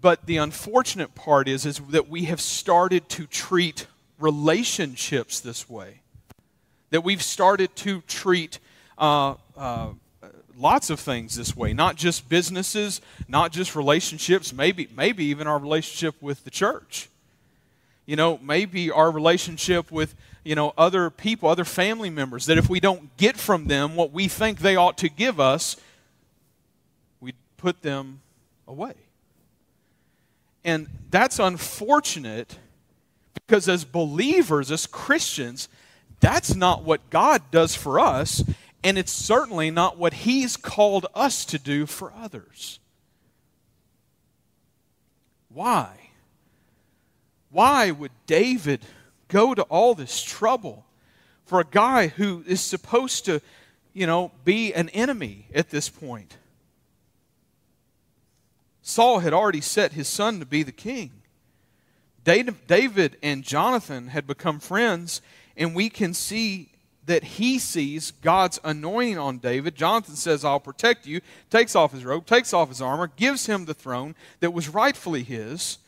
But 0.00 0.26
the 0.26 0.36
unfortunate 0.36 1.14
part 1.14 1.48
is, 1.48 1.66
is 1.66 1.78
that 1.78 2.08
we 2.08 2.24
have 2.24 2.40
started 2.40 3.08
to 3.10 3.26
treat 3.26 3.86
relationships 4.18 5.40
this 5.40 5.68
way 5.68 6.00
that 6.90 7.02
we've 7.02 7.22
started 7.22 7.74
to 7.76 8.00
treat 8.02 8.58
uh, 8.98 9.34
uh, 9.56 9.88
lots 10.56 10.90
of 10.90 11.00
things 11.00 11.34
this 11.36 11.56
way, 11.56 11.72
not 11.72 11.96
just 11.96 12.28
businesses, 12.28 13.00
not 13.28 13.52
just 13.52 13.74
relationships, 13.74 14.52
maybe, 14.52 14.88
maybe 14.96 15.24
even 15.24 15.46
our 15.46 15.58
relationship 15.58 16.14
with 16.22 16.44
the 16.44 16.50
church. 16.50 17.08
You 18.06 18.16
know, 18.16 18.38
maybe 18.42 18.90
our 18.90 19.10
relationship 19.10 19.90
with, 19.90 20.14
you 20.44 20.54
know, 20.54 20.72
other 20.78 21.10
people, 21.10 21.48
other 21.48 21.64
family 21.64 22.08
members, 22.08 22.46
that 22.46 22.56
if 22.56 22.68
we 22.68 22.78
don't 22.78 23.14
get 23.16 23.36
from 23.36 23.66
them 23.66 23.96
what 23.96 24.12
we 24.12 24.28
think 24.28 24.60
they 24.60 24.76
ought 24.76 24.96
to 24.98 25.08
give 25.08 25.40
us, 25.40 25.76
we 27.20 27.34
put 27.56 27.82
them 27.82 28.20
away. 28.68 28.94
And 30.66 30.88
that's 31.10 31.38
unfortunate 31.38 32.58
because 33.34 33.68
as 33.68 33.84
believers, 33.84 34.72
as 34.72 34.86
Christians, 34.86 35.68
that's 36.18 36.56
not 36.56 36.82
what 36.82 37.08
God 37.08 37.40
does 37.52 37.76
for 37.76 38.00
us, 38.00 38.42
And 38.86 38.98
it's 38.98 39.12
certainly 39.12 39.72
not 39.72 39.98
what 39.98 40.14
he's 40.14 40.56
called 40.56 41.06
us 41.12 41.44
to 41.46 41.58
do 41.58 41.86
for 41.86 42.12
others. 42.12 42.78
Why? 45.48 46.10
Why 47.50 47.90
would 47.90 48.12
David 48.26 48.82
go 49.26 49.54
to 49.54 49.62
all 49.62 49.96
this 49.96 50.22
trouble 50.22 50.86
for 51.46 51.58
a 51.58 51.64
guy 51.64 52.06
who 52.06 52.44
is 52.46 52.60
supposed 52.60 53.24
to, 53.24 53.40
you 53.92 54.06
know, 54.06 54.30
be 54.44 54.72
an 54.72 54.88
enemy 54.90 55.48
at 55.52 55.70
this 55.70 55.88
point? 55.88 56.36
Saul 58.88 59.18
had 59.18 59.32
already 59.32 59.60
set 59.60 59.94
his 59.94 60.06
son 60.06 60.38
to 60.38 60.46
be 60.46 60.62
the 60.62 60.70
king. 60.70 61.10
David 62.22 63.16
and 63.20 63.42
Jonathan 63.42 64.06
had 64.06 64.28
become 64.28 64.60
friends, 64.60 65.20
and 65.56 65.74
we 65.74 65.90
can 65.90 66.14
see 66.14 66.70
that 67.04 67.24
he 67.24 67.58
sees 67.58 68.12
God's 68.12 68.60
anointing 68.62 69.18
on 69.18 69.38
David. 69.38 69.74
Jonathan 69.74 70.14
says, 70.14 70.44
I'll 70.44 70.60
protect 70.60 71.04
you, 71.04 71.20
takes 71.50 71.74
off 71.74 71.90
his 71.90 72.04
robe, 72.04 72.26
takes 72.26 72.52
off 72.54 72.68
his 72.68 72.80
armor, 72.80 73.08
gives 73.08 73.46
him 73.46 73.64
the 73.64 73.74
throne 73.74 74.14
that 74.38 74.52
was 74.52 74.68
rightfully 74.68 75.24
his. 75.24 75.78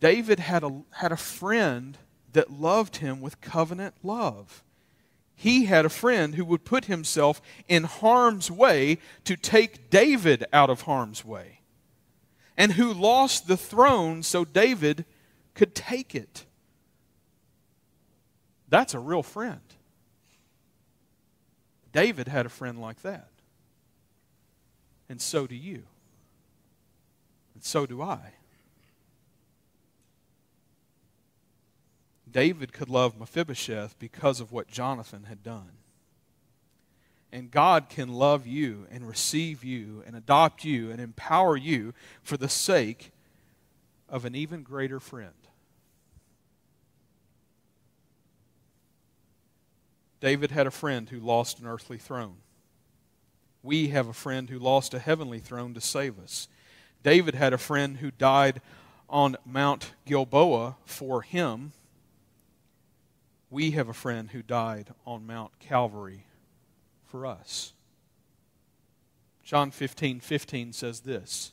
David 0.00 0.40
had 0.40 0.64
a, 0.64 0.82
had 0.90 1.12
a 1.12 1.16
friend 1.16 1.98
that 2.32 2.50
loved 2.50 2.96
him 2.96 3.20
with 3.20 3.40
covenant 3.40 3.94
love. 4.02 4.64
He 5.36 5.66
had 5.66 5.84
a 5.84 5.88
friend 5.88 6.34
who 6.34 6.44
would 6.46 6.64
put 6.64 6.86
himself 6.86 7.40
in 7.68 7.84
harm's 7.84 8.50
way 8.50 8.98
to 9.22 9.36
take 9.36 9.88
David 9.88 10.44
out 10.52 10.68
of 10.68 10.82
harm's 10.82 11.24
way 11.24 11.60
and 12.56 12.72
who 12.72 12.92
lost 12.92 13.46
the 13.46 13.56
throne 13.56 14.22
so 14.22 14.44
David 14.44 15.04
could 15.54 15.74
take 15.74 16.14
it. 16.14 16.44
That's 18.68 18.94
a 18.94 18.98
real 18.98 19.22
friend. 19.22 19.60
David 21.92 22.28
had 22.28 22.46
a 22.46 22.50
friend 22.50 22.80
like 22.80 23.02
that. 23.02 23.28
And 25.08 25.20
so 25.20 25.46
do 25.46 25.54
you. 25.54 25.84
And 27.54 27.62
so 27.62 27.86
do 27.86 28.02
I. 28.02 28.34
David 32.30 32.72
could 32.72 32.90
love 32.90 33.18
Mephibosheth 33.18 33.98
because 33.98 34.40
of 34.40 34.52
what 34.52 34.68
Jonathan 34.68 35.24
had 35.24 35.42
done. 35.42 35.70
And 37.36 37.50
God 37.50 37.90
can 37.90 38.08
love 38.08 38.46
you 38.46 38.86
and 38.90 39.06
receive 39.06 39.62
you 39.62 40.02
and 40.06 40.16
adopt 40.16 40.64
you 40.64 40.90
and 40.90 40.98
empower 40.98 41.54
you 41.54 41.92
for 42.22 42.38
the 42.38 42.48
sake 42.48 43.12
of 44.08 44.24
an 44.24 44.34
even 44.34 44.62
greater 44.62 44.98
friend. 44.98 45.34
David 50.18 50.50
had 50.50 50.66
a 50.66 50.70
friend 50.70 51.10
who 51.10 51.20
lost 51.20 51.60
an 51.60 51.66
earthly 51.66 51.98
throne. 51.98 52.36
We 53.62 53.88
have 53.88 54.08
a 54.08 54.14
friend 54.14 54.48
who 54.48 54.58
lost 54.58 54.94
a 54.94 54.98
heavenly 54.98 55.40
throne 55.40 55.74
to 55.74 55.80
save 55.82 56.18
us. 56.18 56.48
David 57.02 57.34
had 57.34 57.52
a 57.52 57.58
friend 57.58 57.98
who 57.98 58.12
died 58.12 58.62
on 59.10 59.36
Mount 59.44 59.92
Gilboa 60.06 60.76
for 60.86 61.20
him. 61.20 61.72
We 63.50 63.72
have 63.72 63.90
a 63.90 63.92
friend 63.92 64.30
who 64.30 64.42
died 64.42 64.94
on 65.06 65.26
Mount 65.26 65.52
Calvary 65.60 66.25
for 67.06 67.26
us. 67.26 67.72
John 69.42 69.70
15 69.70 70.20
15 70.20 70.72
says 70.72 71.00
this 71.00 71.52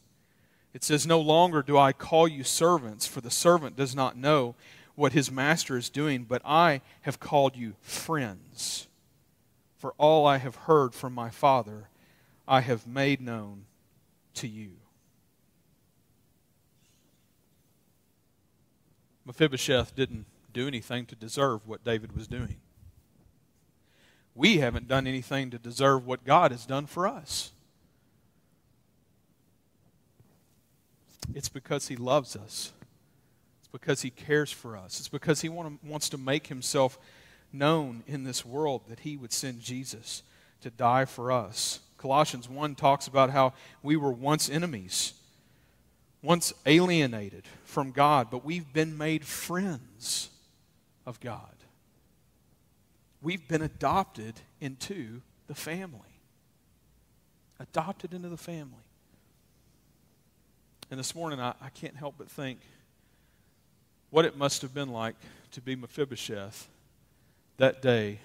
It 0.74 0.84
says, 0.84 1.06
No 1.06 1.22
longer 1.22 1.62
do 1.62 1.78
I 1.78 1.94
call 1.94 2.28
you 2.28 2.44
servants, 2.44 3.06
for 3.06 3.22
the 3.22 3.32
servant 3.32 3.76
does 3.76 3.96
not 3.96 4.18
know 4.18 4.56
what 4.96 5.13
his 5.13 5.32
master 5.32 5.78
is 5.78 5.89
doing, 5.89 6.24
but 6.24 6.42
I 6.44 6.82
have 7.02 7.20
called 7.20 7.56
you 7.56 7.76
friends. 7.82 8.88
For 9.78 9.94
all 9.98 10.26
I 10.26 10.38
have 10.38 10.56
heard 10.56 10.94
from 10.94 11.13
my 11.13 11.30
Father, 11.30 11.89
I 12.48 12.62
have 12.62 12.88
made 12.88 13.22
known 13.22 13.66
to 14.36 14.48
you. 14.48 14.72
Mephibosheth 19.26 19.96
didn't 19.96 20.26
do 20.52 20.68
anything 20.68 21.06
to 21.08 21.16
deserve 21.16 21.68
what 21.68 21.84
David 21.84 22.16
was 22.16 22.28
doing 22.28 22.58
we 24.36 24.58
haven't 24.58 24.88
done 24.88 25.06
anything 25.08 25.52
to 25.52 25.58
deserve 25.58 26.06
what 26.06 26.26
God 26.26 26.52
has 26.52 26.65
done 26.65 26.88
for 26.88 27.08
us. 27.08 27.52
It's 31.36 31.50
because 31.50 31.88
He 31.88 31.96
loves 31.96 32.36
us. 32.36 32.72
It's 33.60 33.67
because 33.72 34.02
He 34.02 34.10
cares 34.10 34.52
for 34.52 34.76
us. 34.76 35.00
It's 35.00 35.08
because 35.08 35.41
He 35.41 35.50
want 35.50 35.82
to, 35.82 35.89
wants 35.89 36.10
to 36.10 36.17
make 36.17 36.48
Himself 36.48 36.98
known 37.52 38.04
in 38.08 38.24
this 38.24 38.43
world 38.43 38.82
that 38.89 39.02
He 39.02 39.17
would 39.17 39.32
send 39.32 39.62
Jesus 39.62 40.24
to 40.62 40.69
die 40.72 41.06
for 41.06 41.32
us. 41.32 41.80
Colossians 41.98 42.50
1 42.50 42.76
talks 42.76 43.08
about 43.08 43.30
how 43.30 43.54
we 43.82 43.96
were 43.96 44.12
once 44.12 44.50
enemies, 44.50 45.13
once 46.22 46.52
alienated 46.65 47.43
from 47.63 47.91
God, 47.91 48.30
but 48.30 48.43
we've 48.43 48.74
been 48.74 48.98
made 48.98 49.26
friends 49.26 50.30
of 51.06 51.19
God 51.19 51.54
we've 53.24 53.48
been 53.48 53.62
adopted 53.62 54.36
into 54.60 55.22
the 55.48 55.56
family. 55.56 56.00
Adopted 57.60 58.14
into 58.14 58.30
the 58.30 58.38
family. 58.38 58.84
And 60.92 61.00
this 61.00 61.16
morning, 61.16 61.40
I, 61.40 61.54
I 61.62 61.70
can't 61.70 61.96
help 61.96 62.16
but 62.18 62.30
think 62.30 62.60
what 64.10 64.26
it 64.26 64.38
must 64.38 64.62
have 64.62 64.74
been 64.74 64.90
like 64.90 65.16
to 65.52 65.62
be 65.62 65.76
Mephibosheth 65.76 66.68
that 67.58 67.82
day 67.82 68.20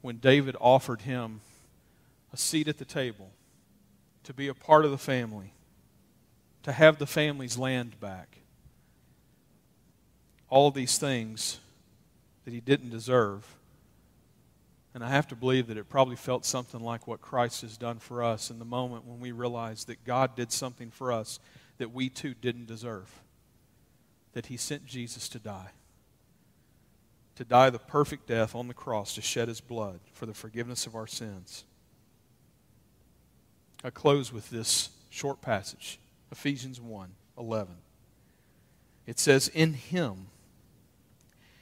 when 0.00 0.16
David 0.16 0.56
offered 0.58 1.02
him 1.02 1.40
a 2.32 2.36
seat 2.36 2.66
at 2.66 2.78
the 2.78 2.84
table, 2.84 3.30
to 4.24 4.32
be 4.32 4.48
a 4.48 4.54
part 4.54 4.84
of 4.84 4.90
the 4.90 4.98
family, 4.98 5.52
to 6.62 6.72
have 6.72 6.98
the 6.98 7.06
family's 7.06 7.58
land 7.58 7.98
back. 8.00 8.38
All 10.48 10.70
these 10.70 10.96
things 10.96 11.58
that 12.44 12.54
he 12.54 12.60
didn't 12.60 12.90
deserve 12.90 13.46
and 14.94 15.04
I 15.04 15.08
have 15.08 15.28
to 15.28 15.36
believe 15.36 15.68
that 15.68 15.76
it 15.76 15.88
probably 15.88 16.16
felt 16.16 16.44
something 16.44 16.80
like 16.80 17.06
what 17.06 17.20
Christ 17.20 17.62
has 17.62 17.76
done 17.76 17.98
for 17.98 18.22
us 18.22 18.50
in 18.50 18.58
the 18.58 18.64
moment 18.64 19.06
when 19.06 19.20
we 19.20 19.30
realized 19.30 19.86
that 19.86 20.04
God 20.04 20.34
did 20.34 20.50
something 20.50 20.90
for 20.90 21.12
us 21.12 21.38
that 21.78 21.92
we 21.92 22.08
too 22.08 22.34
didn't 22.34 22.66
deserve. 22.66 23.10
That 24.32 24.46
He 24.46 24.56
sent 24.56 24.86
Jesus 24.86 25.28
to 25.30 25.38
die. 25.38 25.70
To 27.36 27.44
die 27.44 27.70
the 27.70 27.78
perfect 27.78 28.26
death 28.26 28.54
on 28.54 28.68
the 28.68 28.74
cross 28.74 29.14
to 29.14 29.22
shed 29.22 29.48
His 29.48 29.60
blood 29.60 30.00
for 30.12 30.26
the 30.26 30.34
forgiveness 30.34 30.86
of 30.86 30.96
our 30.96 31.06
sins. 31.06 31.64
I 33.84 33.90
close 33.90 34.32
with 34.32 34.50
this 34.50 34.90
short 35.08 35.40
passage 35.40 35.98
Ephesians 36.32 36.80
1 36.80 37.10
11. 37.38 37.76
It 39.06 39.18
says, 39.18 39.48
In 39.48 39.72
Him, 39.74 40.26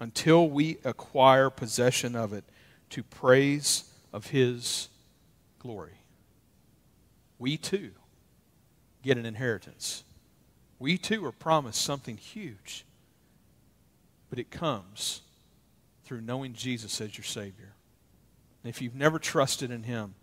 until 0.00 0.48
we 0.48 0.78
acquire 0.84 1.50
possession 1.50 2.14
of 2.14 2.32
it 2.32 2.44
to 2.90 3.02
praise 3.02 3.84
of 4.12 4.28
His 4.28 4.88
glory. 5.58 5.98
We 7.38 7.56
too 7.56 7.92
get 9.02 9.18
an 9.18 9.26
inheritance. 9.26 10.04
We 10.78 10.98
too 10.98 11.24
are 11.24 11.32
promised 11.32 11.80
something 11.80 12.16
huge, 12.16 12.84
but 14.30 14.38
it 14.38 14.50
comes 14.50 15.22
through 16.04 16.20
knowing 16.20 16.52
Jesus 16.52 17.00
as 17.00 17.16
your 17.16 17.24
Savior. 17.24 17.74
And 18.62 18.70
if 18.70 18.80
you've 18.80 18.94
never 18.94 19.18
trusted 19.18 19.70
in 19.70 19.82
Him, 19.84 20.14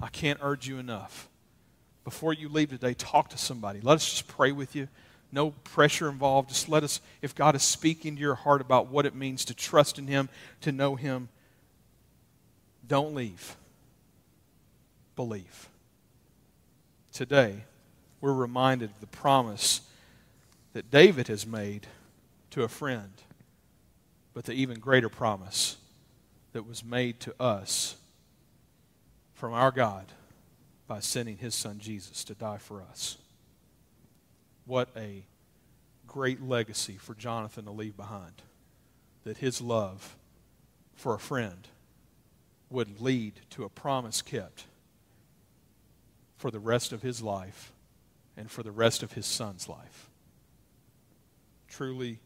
I 0.00 0.08
can't 0.08 0.38
urge 0.42 0.68
you 0.68 0.78
enough. 0.78 1.28
Before 2.04 2.32
you 2.32 2.48
leave 2.48 2.70
today, 2.70 2.94
talk 2.94 3.30
to 3.30 3.38
somebody. 3.38 3.80
Let 3.80 3.96
us 3.96 4.08
just 4.08 4.28
pray 4.28 4.52
with 4.52 4.74
you 4.74 4.88
no 5.30 5.50
pressure 5.50 6.08
involved. 6.08 6.48
Just 6.48 6.68
let 6.68 6.82
us, 6.82 7.00
if 7.22 7.34
God 7.34 7.54
is 7.54 7.62
speaking 7.62 8.16
to 8.16 8.20
your 8.20 8.34
heart 8.34 8.60
about 8.60 8.88
what 8.88 9.06
it 9.06 9.14
means 9.14 9.44
to 9.46 9.54
trust 9.54 9.98
in 9.98 10.06
Him, 10.06 10.28
to 10.62 10.72
know 10.72 10.96
Him, 10.96 11.28
don't 12.86 13.14
leave. 13.14 13.56
Believe. 15.16 15.68
Today, 17.12 17.64
we're 18.20 18.32
reminded 18.32 18.90
of 18.90 19.00
the 19.00 19.06
promise 19.06 19.82
that 20.72 20.90
David 20.90 21.28
has 21.28 21.46
made 21.46 21.86
to 22.50 22.62
a 22.62 22.68
friend, 22.68 23.12
but 24.34 24.44
the 24.44 24.52
even 24.52 24.78
greater 24.78 25.08
promise 25.08 25.76
that 26.52 26.66
was 26.66 26.84
made 26.84 27.20
to 27.20 27.34
us 27.40 27.96
from 29.34 29.52
our 29.52 29.70
God 29.70 30.06
by 30.86 31.00
sending 31.00 31.36
his 31.36 31.54
son 31.54 31.78
Jesus 31.78 32.24
to 32.24 32.34
die 32.34 32.58
for 32.58 32.82
us. 32.82 33.18
What 34.68 34.90
a 34.94 35.24
great 36.06 36.42
legacy 36.42 36.98
for 36.98 37.14
Jonathan 37.14 37.64
to 37.64 37.70
leave 37.70 37.96
behind. 37.96 38.42
That 39.24 39.38
his 39.38 39.62
love 39.62 40.14
for 40.94 41.14
a 41.14 41.18
friend 41.18 41.66
would 42.68 43.00
lead 43.00 43.40
to 43.50 43.64
a 43.64 43.70
promise 43.70 44.20
kept 44.20 44.64
for 46.36 46.50
the 46.50 46.58
rest 46.58 46.92
of 46.92 47.00
his 47.00 47.22
life 47.22 47.72
and 48.36 48.50
for 48.50 48.62
the 48.62 48.70
rest 48.70 49.02
of 49.02 49.12
his 49.12 49.24
son's 49.24 49.70
life. 49.70 50.10
Truly, 51.66 52.20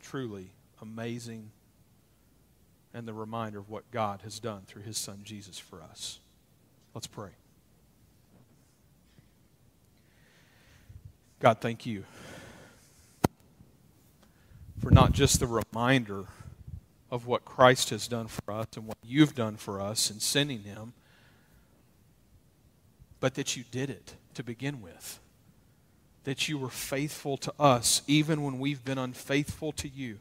truly 0.00 0.50
amazing, 0.82 1.52
and 2.92 3.06
the 3.06 3.14
reminder 3.14 3.60
of 3.60 3.70
what 3.70 3.88
God 3.92 4.22
has 4.22 4.40
done 4.40 4.62
through 4.66 4.82
his 4.82 4.98
son 4.98 5.20
Jesus 5.22 5.56
for 5.56 5.84
us. 5.84 6.18
Let's 6.94 7.06
pray. 7.06 7.30
God, 11.38 11.58
thank 11.60 11.84
you 11.84 12.04
for 14.80 14.90
not 14.90 15.12
just 15.12 15.38
the 15.38 15.46
reminder 15.46 16.26
of 17.10 17.26
what 17.26 17.44
Christ 17.44 17.90
has 17.90 18.08
done 18.08 18.26
for 18.26 18.52
us 18.52 18.68
and 18.74 18.86
what 18.86 18.96
you've 19.02 19.34
done 19.34 19.56
for 19.56 19.80
us 19.80 20.10
in 20.10 20.18
sending 20.18 20.62
him, 20.62 20.94
but 23.20 23.34
that 23.34 23.56
you 23.56 23.64
did 23.70 23.90
it 23.90 24.14
to 24.34 24.42
begin 24.42 24.80
with. 24.80 25.20
That 26.24 26.48
you 26.48 26.58
were 26.58 26.70
faithful 26.70 27.36
to 27.38 27.52
us 27.60 28.02
even 28.06 28.42
when 28.42 28.58
we've 28.58 28.84
been 28.84 28.98
unfaithful 28.98 29.72
to 29.72 29.88
you. 29.88 30.18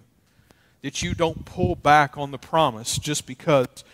That 0.82 1.02
you 1.02 1.16
don't 1.16 1.46
pull 1.46 1.76
back 1.76 2.18
on 2.18 2.32
the 2.32 2.38
promise 2.38 2.98
just 2.98 3.26
because 3.26 3.86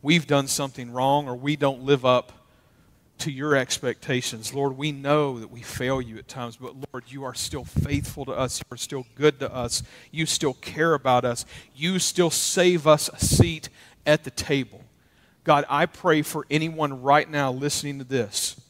we've 0.00 0.26
done 0.26 0.48
something 0.48 0.90
wrong 0.90 1.28
or 1.28 1.36
we 1.36 1.54
don't 1.54 1.82
live 1.82 2.04
up 2.04 2.41
to 3.22 3.30
your 3.30 3.54
expectations. 3.54 4.52
Lord, 4.52 4.76
we 4.76 4.90
know 4.90 5.38
that 5.38 5.48
we 5.48 5.62
fail 5.62 6.02
you 6.02 6.18
at 6.18 6.26
times, 6.26 6.56
but 6.56 6.74
Lord, 6.92 7.04
you 7.06 7.22
are 7.22 7.34
still 7.34 7.64
faithful 7.64 8.24
to 8.24 8.32
us. 8.32 8.58
You 8.58 8.74
are 8.74 8.76
still 8.76 9.06
good 9.14 9.38
to 9.38 9.54
us. 9.54 9.84
You 10.10 10.26
still 10.26 10.54
care 10.54 10.94
about 10.94 11.24
us. 11.24 11.46
You 11.72 12.00
still 12.00 12.30
save 12.30 12.84
us 12.88 13.08
a 13.08 13.24
seat 13.24 13.68
at 14.04 14.24
the 14.24 14.32
table. 14.32 14.82
God, 15.44 15.64
I 15.68 15.86
pray 15.86 16.22
for 16.22 16.46
anyone 16.50 17.00
right 17.00 17.30
now 17.30 17.52
listening 17.52 17.98
to 17.98 18.04
this, 18.04 18.60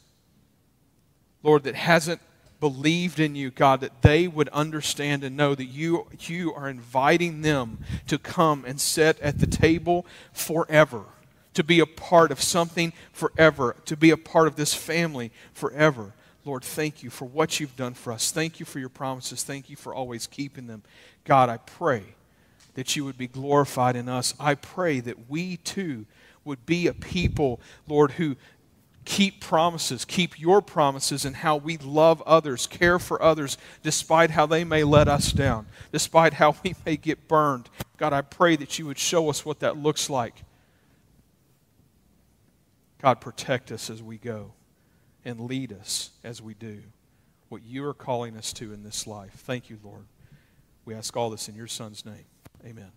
Lord, 1.43 1.63
that 1.65 1.75
hasn't 1.75 2.21
believed 2.61 3.21
in 3.21 3.35
you, 3.35 3.51
God, 3.51 3.81
that 3.81 4.03
they 4.03 4.29
would 4.29 4.51
understand 4.51 5.25
and 5.25 5.35
know 5.35 5.55
that 5.55 5.65
you, 5.65 6.09
you 6.21 6.53
are 6.53 6.69
inviting 6.69 7.41
them 7.41 7.79
to 8.07 8.19
come 8.19 8.67
and 8.67 8.79
sit 8.79 9.19
at 9.21 9.39
the 9.39 9.47
table 9.47 10.05
forever 10.35 11.05
to 11.55 11.65
be 11.65 11.81
a 11.81 11.87
part 11.87 12.31
of 12.31 12.41
something 12.41 12.93
forever, 13.13 13.77
to 13.85 13.97
be 13.97 14.11
a 14.11 14.17
part 14.17 14.47
of 14.47 14.57
this 14.57 14.75
family 14.75 15.33
forever. 15.53 16.13
Lord, 16.45 16.65
thank 16.65 17.03
you 17.03 17.11
for 17.11 17.25
what 17.25 17.61
you've 17.61 17.77
done 17.77 17.95
for 17.95 18.13
us. 18.13 18.33
Thank 18.33 18.59
you 18.59 18.67
for 18.67 18.79
your 18.79 18.89
promises. 18.89 19.45
Thank 19.45 19.71
you 19.71 19.77
for 19.77 19.95
always 19.95 20.27
keeping 20.27 20.67
them. 20.67 20.83
God, 21.25 21.49
I 21.49 21.59
pray 21.59 22.03
that 22.75 22.97
you 22.97 23.05
would 23.05 23.19
be 23.19 23.29
glorified 23.29 23.97
in 23.97 24.09
us. 24.09 24.35
I 24.41 24.55
pray 24.55 25.01
that 25.01 25.31
we 25.31 25.59
too 25.59 26.07
would 26.45 26.67
be 26.67 26.87
a 26.87 26.95
people, 26.95 27.61
Lord, 27.87 28.13
who 28.13 28.37
keep 29.05 29.41
promises, 29.41 30.05
keep 30.05 30.39
your 30.39 30.63
promises, 30.63 31.25
and 31.25 31.37
how 31.37 31.57
we 31.57 31.77
love 31.77 32.23
others, 32.23 32.67
care 32.67 32.99
for 32.99 33.21
others, 33.23 33.59
despite 33.83 34.31
how 34.31 34.47
they 34.47 34.65
may 34.65 34.85
let 34.85 35.09
us 35.09 35.33
down, 35.33 35.67
despite 35.93 36.35
how 36.35 36.57
we 36.65 36.75
may 36.85 36.97
get 36.97 37.29
burned. 37.29 37.69
God, 37.99 38.13
I 38.13 38.23
pray 38.23 38.57
that 38.57 38.79
you 38.79 38.87
would 38.87 38.99
show 38.99 39.29
us 39.29 39.45
what 39.45 39.61
that 39.61 39.77
looks 39.77 40.09
like. 40.11 40.43
God, 43.03 43.21
protect 43.21 43.73
us 43.73 43.91
as 43.91 44.01
we 44.01 44.17
go 44.17 44.53
and 45.25 45.41
lead 45.41 45.73
us 45.73 46.11
as 46.23 46.41
we 46.41 46.55
do 46.55 46.83
what 47.49 47.63
you 47.63 47.85
are 47.85 47.95
calling 47.95 48.37
us 48.37 48.53
to 48.55 48.73
in 48.73 48.83
this 48.83 49.07
life. 49.07 49.33
Thank 49.33 49.69
you, 49.69 49.79
Lord. 49.83 50.07
We 50.85 50.95
ask 50.95 51.17
all 51.17 51.29
this 51.29 51.49
in 51.49 51.55
your 51.55 51.67
Son's 51.67 52.07
name. 52.07 52.25
Amen. 52.65 52.93